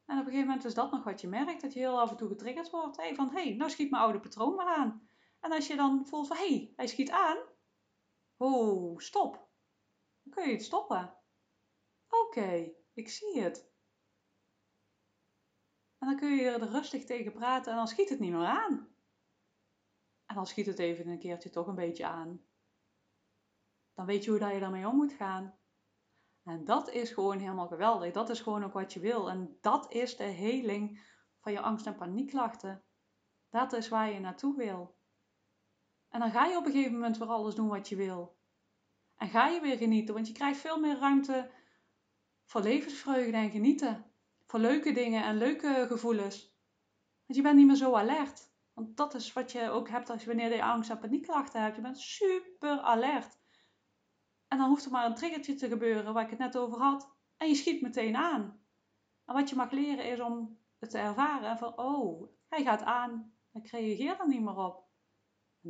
En 0.05 0.17
op 0.17 0.25
een 0.25 0.31
gegeven 0.31 0.47
moment 0.47 0.65
is 0.65 0.73
dat 0.73 0.91
nog 0.91 1.03
wat 1.03 1.21
je 1.21 1.27
merkt, 1.27 1.61
dat 1.61 1.73
je 1.73 1.79
heel 1.79 1.99
af 1.99 2.09
en 2.09 2.17
toe 2.17 2.27
getriggerd 2.27 2.69
wordt. 2.69 2.97
Hey, 2.97 3.15
van, 3.15 3.29
hé, 3.29 3.43
hey, 3.43 3.53
nou 3.53 3.69
schiet 3.69 3.89
mijn 3.91 4.03
oude 4.03 4.19
patroon 4.19 4.55
maar 4.55 4.75
aan. 4.75 5.07
En 5.39 5.51
als 5.51 5.67
je 5.67 5.75
dan 5.75 6.05
voelt 6.05 6.27
van, 6.27 6.37
hé, 6.37 6.47
hey, 6.47 6.73
hij 6.75 6.87
schiet 6.87 7.09
aan. 7.09 7.37
Oh, 8.37 8.99
stop. 8.99 9.49
Dan 10.23 10.33
kun 10.33 10.47
je 10.47 10.51
het 10.51 10.63
stoppen. 10.63 11.15
Oké, 12.09 12.71
ik 12.93 13.09
zie 13.09 13.41
het. 13.41 13.71
En 15.97 16.07
dan 16.07 16.17
kun 16.17 16.35
je 16.35 16.49
er 16.49 16.69
rustig 16.69 17.05
tegen 17.05 17.31
praten 17.31 17.71
en 17.71 17.77
dan 17.77 17.87
schiet 17.87 18.09
het 18.09 18.19
niet 18.19 18.31
meer 18.31 18.45
aan. 18.45 18.95
En 20.25 20.35
dan 20.35 20.47
schiet 20.47 20.65
het 20.65 20.79
even 20.79 21.07
een 21.07 21.19
keertje 21.19 21.49
toch 21.49 21.67
een 21.67 21.75
beetje 21.75 22.05
aan. 22.05 22.45
Dan 23.93 24.05
weet 24.05 24.23
je 24.23 24.29
hoe 24.29 24.39
dat 24.39 24.51
je 24.51 24.59
daarmee 24.59 24.87
om 24.87 24.95
moet 24.95 25.13
gaan. 25.13 25.59
En 26.43 26.65
dat 26.65 26.89
is 26.89 27.11
gewoon 27.11 27.39
helemaal 27.39 27.67
geweldig. 27.67 28.13
Dat 28.13 28.29
is 28.29 28.41
gewoon 28.41 28.63
ook 28.63 28.73
wat 28.73 28.93
je 28.93 28.99
wil. 28.99 29.29
En 29.29 29.57
dat 29.61 29.91
is 29.93 30.17
de 30.17 30.23
heling 30.23 31.01
van 31.39 31.51
je 31.51 31.61
angst- 31.61 31.85
en 31.85 31.95
paniekklachten. 31.95 32.83
Dat 33.49 33.73
is 33.73 33.89
waar 33.89 34.11
je 34.11 34.19
naartoe 34.19 34.55
wil. 34.55 34.98
En 36.09 36.19
dan 36.19 36.31
ga 36.31 36.45
je 36.45 36.57
op 36.57 36.65
een 36.65 36.71
gegeven 36.71 36.93
moment 36.93 37.17
weer 37.17 37.27
alles 37.27 37.55
doen 37.55 37.67
wat 37.67 37.89
je 37.89 37.95
wil. 37.95 38.37
En 39.15 39.29
ga 39.29 39.47
je 39.47 39.61
weer 39.61 39.77
genieten, 39.77 40.13
want 40.13 40.27
je 40.27 40.33
krijgt 40.33 40.59
veel 40.59 40.79
meer 40.79 40.99
ruimte 40.99 41.51
voor 42.45 42.61
levensvreugde 42.61 43.37
en 43.37 43.49
genieten. 43.49 44.05
Voor 44.45 44.59
leuke 44.59 44.91
dingen 44.91 45.23
en 45.23 45.37
leuke 45.37 45.85
gevoelens. 45.87 46.57
Want 47.25 47.37
je 47.37 47.41
bent 47.41 47.55
niet 47.55 47.67
meer 47.67 47.75
zo 47.75 47.95
alert. 47.95 48.51
Want 48.73 48.97
dat 48.97 49.13
is 49.13 49.33
wat 49.33 49.51
je 49.51 49.69
ook 49.69 49.89
hebt 49.89 50.09
als 50.09 50.21
je 50.21 50.27
wanneer 50.27 50.55
je 50.55 50.63
angst 50.63 50.89
en 50.89 50.99
paniekklachten 50.99 51.61
hebt. 51.61 51.75
Je 51.75 51.81
bent 51.81 51.99
super 51.99 52.79
alert. 52.79 53.37
En 54.47 54.57
dan 54.57 54.67
hoeft 54.67 54.85
er 54.85 54.91
maar 54.91 55.05
een 55.05 55.15
triggertje 55.15 55.55
te 55.55 55.67
gebeuren 55.67 56.13
waar 56.13 56.23
ik 56.23 56.29
het 56.29 56.39
net 56.39 56.57
over 56.57 56.77
had. 56.77 57.15
En 57.37 57.47
je 57.47 57.55
schiet 57.55 57.81
meteen 57.81 58.15
aan. 58.15 58.61
En 59.25 59.33
wat 59.33 59.49
je 59.49 59.55
mag 59.55 59.71
leren 59.71 60.05
is 60.05 60.19
om 60.19 60.59
het 60.79 60.89
te 60.89 60.97
ervaren. 60.97 61.57
Van, 61.57 61.77
oh, 61.77 62.29
hij 62.47 62.63
gaat 62.63 62.83
aan. 62.83 63.33
Ik 63.53 63.67
reageer 63.67 64.19
er 64.19 64.27
niet 64.27 64.41
meer 64.41 64.57
op. 64.57 64.88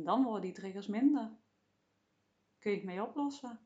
En 0.00 0.06
dan 0.06 0.22
worden 0.22 0.42
die 0.42 0.52
triggers 0.52 0.86
minder. 0.86 1.30
Kun 2.58 2.70
je 2.70 2.76
het 2.76 2.86
mee 2.86 3.02
oplossen. 3.02 3.60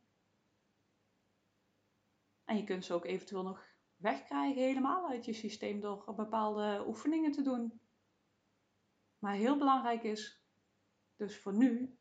En 2.45 2.57
je 2.57 2.65
kunt 2.65 2.85
ze 2.85 2.95
ook 2.95 3.05
eventueel 3.05 3.43
nog 3.43 3.67
wegkrijgen 3.97 4.63
helemaal 4.63 5.09
uit 5.09 5.25
je 5.25 5.33
systeem 5.33 5.81
door 5.81 6.15
bepaalde 6.15 6.85
oefeningen 6.87 7.33
te 7.33 7.43
doen. 7.43 7.81
Maar 9.19 9.35
heel 9.35 9.57
belangrijk 9.57 10.03
is 10.03 10.43
dus 11.17 11.39
voor 11.39 11.55
nu 11.55 11.99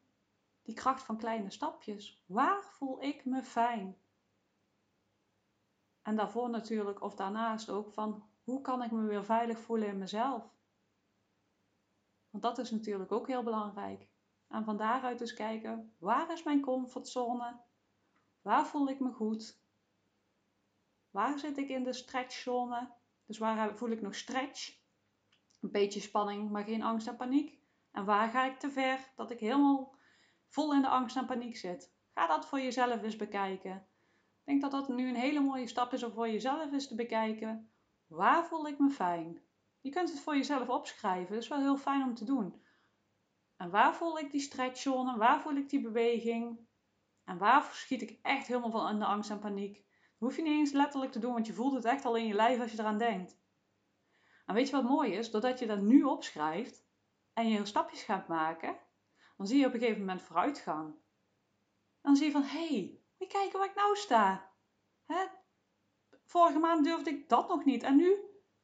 die 0.61 0.75
kracht 0.75 1.03
van 1.03 1.17
kleine 1.17 1.49
stapjes. 1.49 2.23
Waar 2.25 2.63
voel 2.63 3.03
ik 3.03 3.25
me 3.25 3.43
fijn? 3.43 3.97
En 6.01 6.15
daarvoor 6.15 6.49
natuurlijk 6.49 7.01
of 7.01 7.15
daarnaast 7.15 7.69
ook 7.69 7.93
van 7.93 8.29
hoe 8.43 8.61
kan 8.61 8.83
ik 8.83 8.91
me 8.91 9.05
weer 9.05 9.25
veilig 9.25 9.59
voelen 9.59 9.87
in 9.87 9.97
mezelf? 9.97 10.55
Want 12.29 12.43
dat 12.43 12.57
is 12.57 12.71
natuurlijk 12.71 13.11
ook 13.11 13.27
heel 13.27 13.43
belangrijk. 13.43 14.11
En 14.53 14.63
van 14.63 14.77
daaruit 14.77 15.19
dus 15.19 15.33
kijken, 15.33 15.93
waar 15.97 16.31
is 16.31 16.43
mijn 16.43 16.61
comfortzone? 16.61 17.59
Waar 18.41 18.67
voel 18.67 18.89
ik 18.89 18.99
me 18.99 19.11
goed? 19.11 19.59
Waar 21.09 21.39
zit 21.39 21.57
ik 21.57 21.69
in 21.69 21.83
de 21.83 21.93
stretchzone? 21.93 22.91
Dus 23.25 23.37
waar 23.37 23.77
voel 23.77 23.89
ik 23.89 24.01
nog 24.01 24.15
stretch? 24.15 24.77
Een 25.61 25.71
beetje 25.71 25.99
spanning, 25.99 26.49
maar 26.49 26.63
geen 26.63 26.83
angst 26.83 27.07
en 27.07 27.15
paniek. 27.15 27.59
En 27.91 28.05
waar 28.05 28.29
ga 28.29 28.45
ik 28.45 28.59
te 28.59 28.71
ver 28.71 29.11
dat 29.15 29.31
ik 29.31 29.39
helemaal 29.39 29.95
vol 30.47 30.73
in 30.73 30.81
de 30.81 30.87
angst 30.87 31.15
en 31.17 31.25
paniek 31.25 31.57
zit? 31.57 31.93
Ga 32.13 32.27
dat 32.27 32.45
voor 32.45 32.59
jezelf 32.61 33.03
eens 33.03 33.15
bekijken. 33.15 33.75
Ik 33.75 34.43
denk 34.43 34.61
dat 34.61 34.71
dat 34.71 34.87
nu 34.87 35.09
een 35.09 35.15
hele 35.15 35.39
mooie 35.39 35.67
stap 35.67 35.93
is 35.93 36.03
om 36.03 36.11
voor 36.11 36.29
jezelf 36.29 36.71
eens 36.71 36.87
te 36.87 36.95
bekijken. 36.95 37.71
Waar 38.07 38.45
voel 38.45 38.67
ik 38.67 38.79
me 38.79 38.89
fijn? 38.89 39.41
Je 39.81 39.89
kunt 39.89 40.09
het 40.09 40.19
voor 40.19 40.35
jezelf 40.35 40.69
opschrijven. 40.69 41.33
Dat 41.33 41.43
is 41.43 41.49
wel 41.49 41.59
heel 41.59 41.77
fijn 41.77 42.03
om 42.03 42.15
te 42.15 42.25
doen. 42.25 42.62
En 43.57 43.69
waar 43.69 43.95
voel 43.95 44.19
ik 44.19 44.31
die 44.31 44.41
stretchzone? 44.41 45.17
Waar 45.17 45.41
voel 45.41 45.55
ik 45.55 45.69
die 45.69 45.81
beweging? 45.81 46.67
En 47.23 47.37
waar 47.37 47.69
schiet 47.71 48.01
ik 48.01 48.19
echt 48.21 48.47
helemaal 48.47 48.71
van 48.71 48.89
in 48.89 48.99
de 48.99 49.05
angst 49.05 49.29
en 49.29 49.39
paniek? 49.39 49.75
Dat 49.75 50.29
hoef 50.29 50.35
je 50.35 50.41
niet 50.41 50.51
eens 50.51 50.71
letterlijk 50.71 51.11
te 51.11 51.19
doen, 51.19 51.33
want 51.33 51.47
je 51.47 51.53
voelt 51.53 51.73
het 51.73 51.85
echt 51.85 52.05
al 52.05 52.15
in 52.15 52.27
je 52.27 52.33
lijf 52.33 52.59
als 52.59 52.71
je 52.71 52.79
eraan 52.79 52.97
denkt. 52.97 53.41
En 54.45 54.55
weet 54.55 54.69
je 54.69 54.75
wat 54.75 54.83
mooi 54.83 55.13
is? 55.13 55.31
Doordat 55.31 55.59
je 55.59 55.67
dat 55.67 55.81
nu 55.81 56.03
opschrijft 56.03 56.85
en 57.33 57.47
je 57.47 57.65
stapjes 57.65 58.03
gaat 58.03 58.27
maken, 58.27 58.77
dan 59.37 59.47
zie 59.47 59.59
je 59.59 59.65
op 59.65 59.73
een 59.73 59.79
gegeven 59.79 59.99
moment 59.99 60.21
vooruitgang. 60.21 60.95
Dan 62.01 62.15
zie 62.15 62.25
je 62.25 62.31
van, 62.31 62.43
hé, 62.43 62.67
hey, 62.67 62.99
moet 63.17 63.27
kijken 63.27 63.59
waar 63.59 63.69
ik 63.69 63.75
nou 63.75 63.95
sta. 63.95 64.51
Hè? 65.05 65.25
vorige 66.25 66.59
maand 66.59 66.83
durfde 66.83 67.09
ik 67.09 67.29
dat 67.29 67.47
nog 67.47 67.65
niet. 67.65 67.83
En 67.83 67.95
nu 67.95 68.15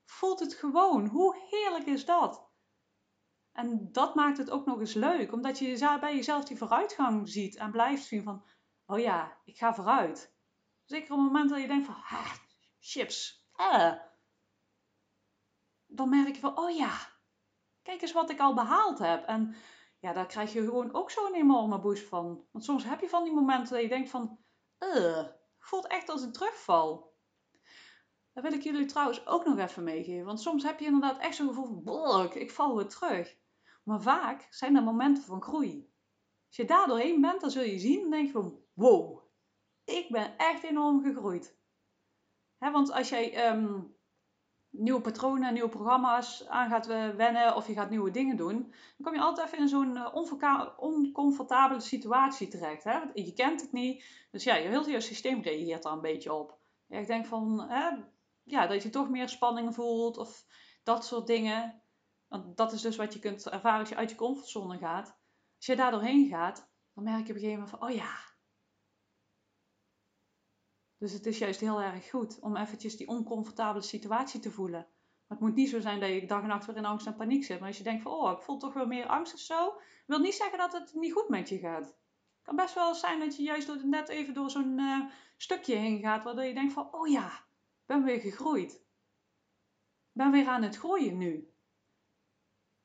voelt 0.05 0.39
het 0.39 0.53
gewoon. 0.53 1.07
Hoe 1.07 1.37
heerlijk 1.49 1.85
is 1.85 2.05
dat? 2.05 2.48
En 3.59 3.91
dat 3.91 4.15
maakt 4.15 4.37
het 4.37 4.49
ook 4.49 4.65
nog 4.65 4.79
eens 4.79 4.93
leuk, 4.93 5.31
omdat 5.31 5.59
je 5.59 5.97
bij 5.99 6.15
jezelf 6.15 6.45
die 6.45 6.57
vooruitgang 6.57 7.29
ziet 7.29 7.55
en 7.55 7.71
blijft 7.71 8.03
zien 8.03 8.23
van, 8.23 8.45
oh 8.85 8.99
ja, 8.99 9.37
ik 9.43 9.57
ga 9.57 9.73
vooruit. 9.73 10.35
Zeker 10.85 11.11
op 11.11 11.17
het 11.17 11.27
moment 11.27 11.49
dat 11.49 11.61
je 11.61 11.67
denkt 11.67 11.85
van, 11.85 11.95
ah, 11.95 12.33
chips, 12.79 13.47
eh. 13.55 13.93
Dan 15.85 16.09
merk 16.09 16.35
je 16.35 16.41
van, 16.41 16.57
oh 16.57 16.75
ja, 16.75 16.97
kijk 17.81 18.01
eens 18.01 18.11
wat 18.11 18.29
ik 18.29 18.39
al 18.39 18.53
behaald 18.53 18.99
heb. 18.99 19.25
En 19.25 19.55
ja, 19.99 20.13
daar 20.13 20.27
krijg 20.27 20.53
je 20.53 20.63
gewoon 20.63 20.93
ook 20.93 21.11
zo'n 21.11 21.33
enorme 21.33 21.79
boost 21.79 22.07
van. 22.07 22.47
Want 22.51 22.63
soms 22.63 22.83
heb 22.83 22.99
je 22.99 23.09
van 23.09 23.23
die 23.23 23.33
momenten 23.33 23.73
dat 23.73 23.81
je 23.81 23.89
denkt 23.89 24.09
van, 24.09 24.39
eh, 24.77 25.27
voelt 25.59 25.87
echt 25.87 26.09
als 26.09 26.21
een 26.21 26.31
terugval. 26.31 27.17
Dat 28.33 28.43
wil 28.43 28.53
ik 28.53 28.63
jullie 28.63 28.85
trouwens 28.85 29.27
ook 29.27 29.45
nog 29.45 29.57
even 29.57 29.83
meegeven. 29.83 30.25
Want 30.25 30.41
soms 30.41 30.63
heb 30.63 30.79
je 30.79 30.85
inderdaad 30.85 31.19
echt 31.19 31.35
zo'n 31.35 31.47
gevoel 31.47 31.81
van, 31.83 32.33
ik 32.33 32.51
val 32.51 32.75
weer 32.75 32.87
terug. 32.87 33.37
Maar 33.89 34.01
vaak 34.01 34.47
zijn 34.49 34.75
er 34.75 34.83
momenten 34.83 35.23
van 35.23 35.41
groei. 35.41 35.93
Als 36.47 36.55
je 36.55 36.65
daar 36.65 36.87
doorheen 36.87 37.21
bent, 37.21 37.41
dan 37.41 37.51
zul 37.51 37.63
je 37.63 37.79
zien 37.79 38.03
en 38.03 38.09
denk 38.09 38.25
je 38.25 38.31
van, 38.31 38.59
wow, 38.73 39.19
ik 39.83 40.07
ben 40.09 40.37
echt 40.37 40.63
enorm 40.63 41.03
gegroeid. 41.03 41.57
want 42.57 42.91
als 42.91 43.09
jij 43.09 43.51
um, 43.51 43.95
nieuwe 44.69 45.01
patronen, 45.01 45.53
nieuwe 45.53 45.69
programma's 45.69 46.47
aan 46.47 46.69
gaat 46.69 46.85
wennen 47.15 47.55
of 47.55 47.67
je 47.67 47.73
gaat 47.73 47.89
nieuwe 47.89 48.11
dingen 48.11 48.37
doen, 48.37 48.61
dan 48.61 49.01
kom 49.01 49.13
je 49.13 49.21
altijd 49.21 49.47
even 49.47 49.59
in 49.59 49.67
zo'n 49.67 49.95
uh, 49.95 50.73
oncomfortabele 50.77 51.79
situatie 51.79 52.47
terecht. 52.47 52.83
Je 53.13 53.33
kent 53.33 53.61
het 53.61 53.71
niet, 53.71 54.05
dus 54.31 54.43
ja, 54.43 54.55
je 54.55 54.67
heel 54.67 54.89
je 54.89 55.01
systeem 55.01 55.41
reageert 55.41 55.83
daar 55.83 55.93
een 55.93 56.01
beetje 56.01 56.33
op. 56.33 56.57
Ja, 56.87 56.97
ik 56.97 57.07
denk 57.07 57.25
van, 57.25 57.65
ja, 58.43 58.67
dat 58.67 58.83
je 58.83 58.89
toch 58.89 59.09
meer 59.09 59.29
spanning 59.29 59.75
voelt 59.75 60.17
of 60.17 60.45
dat 60.83 61.05
soort 61.05 61.27
dingen. 61.27 61.83
Want 62.29 62.57
dat 62.57 62.71
is 62.71 62.81
dus 62.81 62.95
wat 62.95 63.13
je 63.13 63.19
kunt 63.19 63.49
ervaren 63.49 63.79
als 63.79 63.89
je 63.89 63.95
uit 63.95 64.09
je 64.09 64.15
comfortzone 64.15 64.77
gaat. 64.77 65.17
Als 65.55 65.65
je 65.65 65.75
daar 65.75 65.91
doorheen 65.91 66.27
gaat, 66.27 66.69
dan 66.93 67.03
merk 67.03 67.27
je 67.27 67.33
op 67.33 67.35
een 67.35 67.41
gegeven 67.41 67.61
moment 67.61 67.69
van, 67.69 67.89
oh 67.89 67.95
ja. 67.95 68.27
Dus 70.97 71.11
het 71.11 71.25
is 71.25 71.37
juist 71.37 71.59
heel 71.59 71.81
erg 71.81 72.09
goed 72.09 72.39
om 72.39 72.55
eventjes 72.55 72.97
die 72.97 73.07
oncomfortabele 73.07 73.83
situatie 73.83 74.39
te 74.39 74.51
voelen. 74.51 74.87
Maar 75.27 75.37
het 75.37 75.47
moet 75.47 75.55
niet 75.55 75.69
zo 75.69 75.79
zijn 75.79 75.99
dat 75.99 76.09
je 76.09 76.27
dag 76.27 76.41
en 76.41 76.47
nacht 76.47 76.65
weer 76.65 76.75
in 76.75 76.85
angst 76.85 77.07
en 77.07 77.15
paniek 77.15 77.43
zit. 77.43 77.59
Maar 77.59 77.67
als 77.67 77.77
je 77.77 77.83
denkt 77.83 78.01
van, 78.01 78.11
oh, 78.11 78.31
ik 78.31 78.41
voel 78.41 78.57
toch 78.57 78.73
wel 78.73 78.85
meer 78.85 79.07
angst 79.07 79.33
of 79.33 79.39
zo. 79.39 79.79
wil 80.05 80.19
niet 80.19 80.33
zeggen 80.33 80.57
dat 80.57 80.73
het 80.73 80.93
niet 80.93 81.13
goed 81.13 81.29
met 81.29 81.49
je 81.49 81.57
gaat. 81.57 81.85
Het 81.85 82.41
kan 82.41 82.55
best 82.55 82.73
wel 82.73 82.95
zijn 82.95 83.19
dat 83.19 83.35
je 83.35 83.43
juist 83.43 83.67
door, 83.67 83.87
net 83.87 84.09
even 84.09 84.33
door 84.33 84.49
zo'n 84.49 84.79
uh, 84.79 85.05
stukje 85.37 85.75
heen 85.75 85.99
gaat. 85.99 86.23
Waardoor 86.23 86.43
je 86.43 86.53
denkt 86.53 86.73
van, 86.73 86.93
oh 86.93 87.07
ja, 87.07 87.45
ben 87.85 88.03
weer 88.03 88.19
gegroeid. 88.19 88.83
Ben 90.11 90.31
weer 90.31 90.47
aan 90.47 90.63
het 90.63 90.77
groeien 90.77 91.17
nu. 91.17 91.53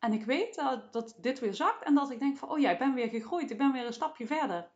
En 0.05 0.13
ik 0.13 0.25
weet 0.25 0.55
dat, 0.55 0.93
dat 0.93 1.17
dit 1.21 1.39
weer 1.39 1.55
zakt 1.55 1.85
en 1.85 1.95
dat 1.95 2.11
ik 2.11 2.19
denk 2.19 2.37
van, 2.37 2.49
oh 2.49 2.59
ja, 2.59 2.71
ik 2.71 2.79
ben 2.79 2.95
weer 2.95 3.09
gegroeid, 3.09 3.51
ik 3.51 3.59
ben 3.59 3.73
weer 3.73 3.87
een 3.87 3.93
stapje 3.93 4.27
verder. 4.27 4.73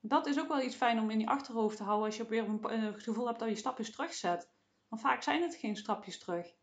Dat 0.00 0.26
is 0.26 0.40
ook 0.40 0.48
wel 0.48 0.60
iets 0.60 0.76
fijn 0.76 1.00
om 1.00 1.10
in 1.10 1.20
je 1.20 1.26
achterhoofd 1.26 1.76
te 1.76 1.82
houden 1.82 2.06
als 2.06 2.16
je 2.16 2.26
weer 2.26 2.50
het 2.50 3.02
gevoel 3.02 3.26
hebt 3.26 3.38
dat 3.38 3.48
je 3.48 3.54
stapjes 3.54 3.90
terugzet. 3.90 4.50
Want 4.88 5.02
vaak 5.02 5.22
zijn 5.22 5.42
het 5.42 5.54
geen 5.54 5.76
stapjes 5.76 6.18
terug. 6.18 6.54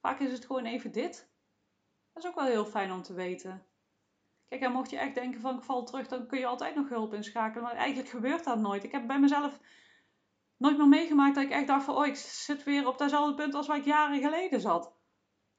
Vaak 0.00 0.20
is 0.20 0.32
het 0.32 0.44
gewoon 0.44 0.64
even 0.64 0.92
dit. 0.92 1.32
Dat 2.12 2.22
is 2.22 2.28
ook 2.28 2.36
wel 2.36 2.46
heel 2.46 2.66
fijn 2.66 2.92
om 2.92 3.02
te 3.02 3.14
weten. 3.14 3.66
Kijk, 4.48 4.62
en 4.62 4.72
mocht 4.72 4.90
je 4.90 4.98
echt 4.98 5.14
denken 5.14 5.40
van 5.40 5.56
ik 5.56 5.62
val 5.62 5.84
terug, 5.84 6.06
dan 6.06 6.26
kun 6.26 6.38
je 6.38 6.46
altijd 6.46 6.74
nog 6.74 6.88
hulp 6.88 7.14
inschakelen. 7.14 7.62
Maar 7.62 7.76
eigenlijk 7.76 8.08
gebeurt 8.08 8.44
dat 8.44 8.58
nooit. 8.58 8.84
Ik 8.84 8.92
heb 8.92 9.06
bij 9.06 9.20
mezelf 9.20 9.60
nooit 10.56 10.76
meer 10.76 10.88
meegemaakt 10.88 11.34
dat 11.34 11.44
ik 11.44 11.50
echt 11.50 11.66
dacht 11.66 11.84
van 11.84 11.96
oh, 11.96 12.06
ik 12.06 12.16
zit 12.16 12.64
weer 12.64 12.86
op 12.86 12.98
datzelfde 12.98 13.34
punt 13.34 13.54
als 13.54 13.66
waar 13.66 13.76
ik 13.76 13.84
jaren 13.84 14.20
geleden 14.20 14.60
zat 14.60 15.02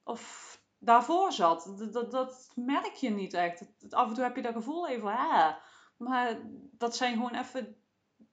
of 0.06 0.54
daarvoor 0.80 1.32
zat. 1.32 1.74
Dat, 1.78 1.94
dat, 1.94 2.12
dat, 2.12 2.52
merk 2.56 2.94
je 2.94 3.10
niet 3.10 3.34
echt. 3.34 3.66
Af 3.90 4.08
en 4.08 4.14
toe 4.14 4.24
heb 4.24 4.36
je 4.36 4.42
dat 4.42 4.54
gevoel 4.54 4.88
even, 4.88 5.08
ah, 5.08 5.56
maar 5.98 6.40
dat 6.72 6.96
zijn 6.96 7.14
gewoon 7.14 7.36
even, 7.36 7.76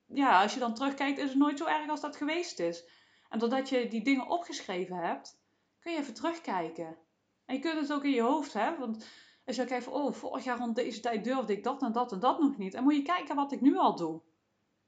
ja, 0.07 0.43
als 0.43 0.55
je 0.55 0.61
dan 0.61 0.75
terugkijkt, 0.75 1.19
is 1.19 1.29
het 1.29 1.39
nooit 1.39 1.59
zo 1.59 1.65
erg 1.65 1.91
als 1.91 2.01
dat 2.01 2.17
geweest 2.17 2.59
is. 2.59 2.85
En 3.29 3.39
doordat 3.39 3.69
je 3.69 3.89
die 3.89 4.05
dingen 4.05 4.29
opgeschreven 4.29 4.97
hebt, 4.97 5.41
kun 5.81 5.93
je 5.93 5.99
even 5.99 6.15
terugkijken. 6.15 6.97
En 7.45 7.55
je 7.55 7.61
kunt 7.61 7.81
het 7.81 7.93
ook 7.93 8.05
in 8.05 8.11
je 8.11 8.23
hoofd 8.23 8.53
hebben, 8.53 8.81
want 8.81 9.07
als 9.47 9.57
je 9.57 9.65
kijkt 9.65 9.85
van, 9.85 9.93
oh, 9.93 10.13
vorig 10.13 10.45
jaar 10.45 10.59
rond 10.59 10.77
deze 10.77 11.01
tijd 11.01 11.25
durfde 11.25 11.53
ik 11.53 11.65
dat 11.65 11.83
en 11.83 11.93
dat 11.93 12.13
en 12.13 12.21
dat 12.21 12.41
nog 12.41 12.57
niet. 12.57 12.75
En 12.75 12.83
moet 12.83 12.97
je 12.97 13.03
kijken 13.03 13.37
wat 13.37 13.53
ik 13.53 13.61
nu 13.61 13.77
al 13.77 13.97
doe. 13.97 14.21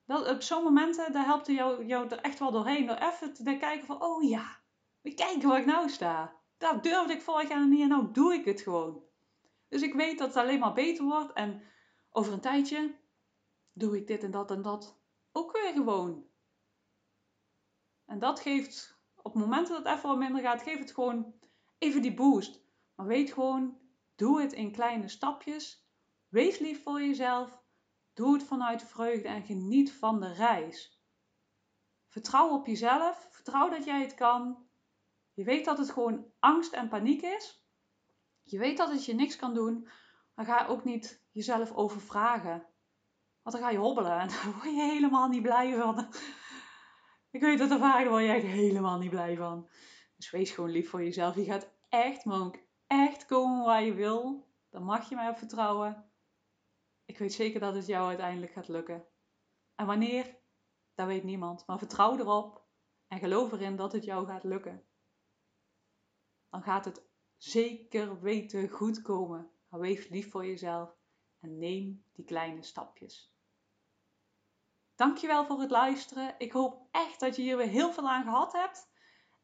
Dat, 0.06 0.28
op 0.28 0.42
zo'n 0.42 0.62
momenten, 0.62 1.12
daar 1.12 1.24
helpt 1.24 1.46
jou, 1.46 1.86
jou 1.86 2.08
er 2.08 2.20
echt 2.20 2.38
wel 2.38 2.50
doorheen. 2.50 2.86
Door 2.86 2.96
even 2.96 3.32
te 3.34 3.42
kijken 3.42 3.86
van, 3.86 4.02
oh 4.02 4.22
ja, 4.22 4.56
kijken 5.02 5.48
waar 5.48 5.60
ik 5.60 5.66
nou 5.66 5.88
sta 5.88 6.42
dat 6.64 6.82
durfde 6.82 7.12
ik 7.12 7.22
vorig 7.22 7.48
jaar 7.48 7.68
niet 7.68 7.80
en 7.80 7.88
nou 7.88 8.12
doe 8.12 8.34
ik 8.34 8.44
het 8.44 8.60
gewoon. 8.60 9.02
Dus 9.68 9.82
ik 9.82 9.94
weet 9.94 10.18
dat 10.18 10.28
het 10.28 10.36
alleen 10.36 10.58
maar 10.58 10.72
beter 10.72 11.04
wordt 11.04 11.32
en 11.32 11.62
over 12.10 12.32
een 12.32 12.40
tijdje 12.40 12.94
doe 13.72 13.96
ik 13.96 14.06
dit 14.06 14.22
en 14.22 14.30
dat 14.30 14.50
en 14.50 14.62
dat 14.62 15.00
ook 15.32 15.52
weer 15.52 15.72
gewoon. 15.72 16.26
En 18.06 18.18
dat 18.18 18.40
geeft, 18.40 18.98
op 19.22 19.34
momenten 19.34 19.74
dat 19.74 19.84
het 19.84 19.96
even 19.96 20.08
wat 20.08 20.18
minder 20.18 20.42
gaat, 20.42 20.62
geeft 20.62 20.78
het 20.78 20.92
gewoon 20.92 21.34
even 21.78 22.02
die 22.02 22.14
boost. 22.14 22.62
Maar 22.94 23.06
weet 23.06 23.32
gewoon, 23.32 23.78
doe 24.16 24.40
het 24.40 24.52
in 24.52 24.72
kleine 24.72 25.08
stapjes. 25.08 25.88
Wees 26.28 26.58
lief 26.58 26.82
voor 26.82 27.00
jezelf. 27.00 27.62
Doe 28.12 28.32
het 28.32 28.42
vanuit 28.42 28.82
vreugde 28.82 29.28
en 29.28 29.44
geniet 29.44 29.92
van 29.92 30.20
de 30.20 30.32
reis. 30.32 31.02
Vertrouw 32.06 32.48
op 32.50 32.66
jezelf. 32.66 33.28
Vertrouw 33.30 33.68
dat 33.68 33.84
jij 33.84 34.00
het 34.00 34.14
kan. 34.14 34.68
Je 35.34 35.44
weet 35.44 35.64
dat 35.64 35.78
het 35.78 35.90
gewoon 35.90 36.26
angst 36.38 36.72
en 36.72 36.88
paniek 36.88 37.22
is. 37.22 37.64
Je 38.42 38.58
weet 38.58 38.76
dat 38.76 38.90
het 38.90 39.04
je 39.04 39.14
niks 39.14 39.36
kan 39.36 39.54
doen. 39.54 39.88
Maar 40.34 40.44
ga 40.44 40.66
ook 40.66 40.84
niet 40.84 41.24
jezelf 41.30 41.72
overvragen. 41.72 42.66
Want 43.42 43.56
dan 43.56 43.64
ga 43.64 43.70
je 43.70 43.78
hobbelen 43.78 44.18
en 44.18 44.28
daar 44.34 44.52
word 44.52 44.64
je 44.64 44.82
helemaal 44.82 45.28
niet 45.28 45.42
blij 45.42 45.76
van. 45.76 46.08
Ik 47.30 47.40
weet 47.40 47.58
dat 47.58 47.70
ervaring, 47.70 48.10
daar 48.10 48.22
je 48.22 48.32
echt 48.32 48.44
helemaal 48.44 48.98
niet 48.98 49.10
blij 49.10 49.36
van. 49.36 49.68
Dus 50.16 50.30
wees 50.30 50.50
gewoon 50.50 50.70
lief 50.70 50.90
voor 50.90 51.02
jezelf. 51.02 51.34
Je 51.34 51.44
gaat 51.44 51.70
echt, 51.88 52.26
ook 52.26 52.58
echt 52.86 53.26
komen 53.26 53.64
waar 53.64 53.82
je 53.82 53.94
wil. 53.94 54.48
Dan 54.70 54.84
mag 54.84 55.08
je 55.08 55.14
mij 55.14 55.28
op 55.28 55.38
vertrouwen. 55.38 56.10
Ik 57.04 57.18
weet 57.18 57.32
zeker 57.32 57.60
dat 57.60 57.74
het 57.74 57.86
jou 57.86 58.08
uiteindelijk 58.08 58.52
gaat 58.52 58.68
lukken. 58.68 59.06
En 59.74 59.86
wanneer, 59.86 60.36
dat 60.94 61.06
weet 61.06 61.24
niemand. 61.24 61.66
Maar 61.66 61.78
vertrouw 61.78 62.18
erop 62.18 62.64
en 63.08 63.18
geloof 63.18 63.52
erin 63.52 63.76
dat 63.76 63.92
het 63.92 64.04
jou 64.04 64.26
gaat 64.26 64.44
lukken 64.44 64.86
dan 66.54 66.62
gaat 66.62 66.84
het 66.84 67.02
zeker 67.36 68.20
weten 68.20 68.68
goed 68.68 69.02
komen. 69.02 69.50
Wees 69.68 70.08
lief 70.08 70.30
voor 70.30 70.46
jezelf 70.46 70.96
en 71.40 71.58
neem 71.58 72.04
die 72.12 72.24
kleine 72.24 72.62
stapjes. 72.62 73.34
Dankjewel 74.94 75.46
voor 75.46 75.60
het 75.60 75.70
luisteren. 75.70 76.34
Ik 76.38 76.52
hoop 76.52 76.88
echt 76.90 77.20
dat 77.20 77.36
je 77.36 77.42
hier 77.42 77.56
weer 77.56 77.68
heel 77.68 77.92
veel 77.92 78.08
aan 78.08 78.22
gehad 78.22 78.52
hebt. 78.52 78.92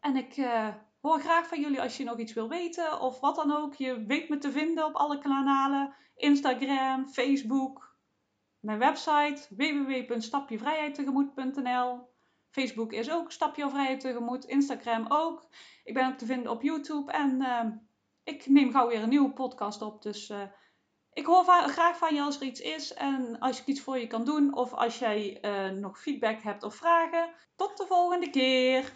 En 0.01 0.17
ik 0.17 0.37
uh, 0.37 0.75
hoor 1.01 1.21
graag 1.21 1.49
van 1.49 1.61
jullie 1.61 1.81
als 1.81 1.97
je 1.97 2.05
nog 2.05 2.19
iets 2.19 2.33
wil 2.33 2.49
weten 2.49 3.01
of 3.01 3.21
wat 3.21 3.37
dan 3.37 3.53
ook. 3.53 3.75
Je 3.75 4.05
weet 4.05 4.29
me 4.29 4.39
te 4.39 4.53
vinden 4.53 4.85
op 4.85 4.95
alle 4.95 5.19
kanalen: 5.19 5.95
Instagram, 6.15 7.09
Facebook, 7.09 7.97
mijn 8.61 8.79
website 8.79 9.47
www.stapjevrijheidtegemoet.nl. 9.51 12.10
Facebook 12.51 12.93
is 12.93 13.11
ook 13.11 13.33
Stapje 13.33 13.71
Vrijheid 13.71 14.01
Tegemoet. 14.01 14.45
Instagram 14.45 15.07
ook. 15.09 15.49
Ik 15.85 15.95
ben 15.95 16.07
ook 16.07 16.19
te 16.19 16.27
vinden 16.27 16.51
op 16.51 16.63
YouTube. 16.63 17.13
En 17.13 17.41
uh, 17.41 17.65
ik 18.25 18.47
neem 18.47 18.71
gauw 18.71 18.89
weer 18.89 19.03
een 19.03 19.09
nieuwe 19.09 19.33
podcast 19.33 19.83
op. 19.83 20.03
Dus 20.03 20.31
uh, 20.31 20.43
ik 21.13 21.27
hoor 21.27 21.45
graag 21.45 21.99
van 21.99 22.15
je 22.15 22.23
als 22.23 22.41
er 22.41 22.47
iets 22.47 22.61
is. 22.61 22.95
En 22.95 23.39
als 23.39 23.61
ik 23.61 23.67
iets 23.67 23.81
voor 23.81 23.99
je 23.99 24.07
kan 24.07 24.25
doen. 24.25 24.55
Of 24.55 24.73
als 24.73 24.99
jij 24.99 25.39
uh, 25.43 25.79
nog 25.79 26.01
feedback 26.01 26.43
hebt 26.43 26.63
of 26.63 26.75
vragen. 26.75 27.31
Tot 27.57 27.77
de 27.77 27.87
volgende 27.87 28.31
keer. 28.31 28.93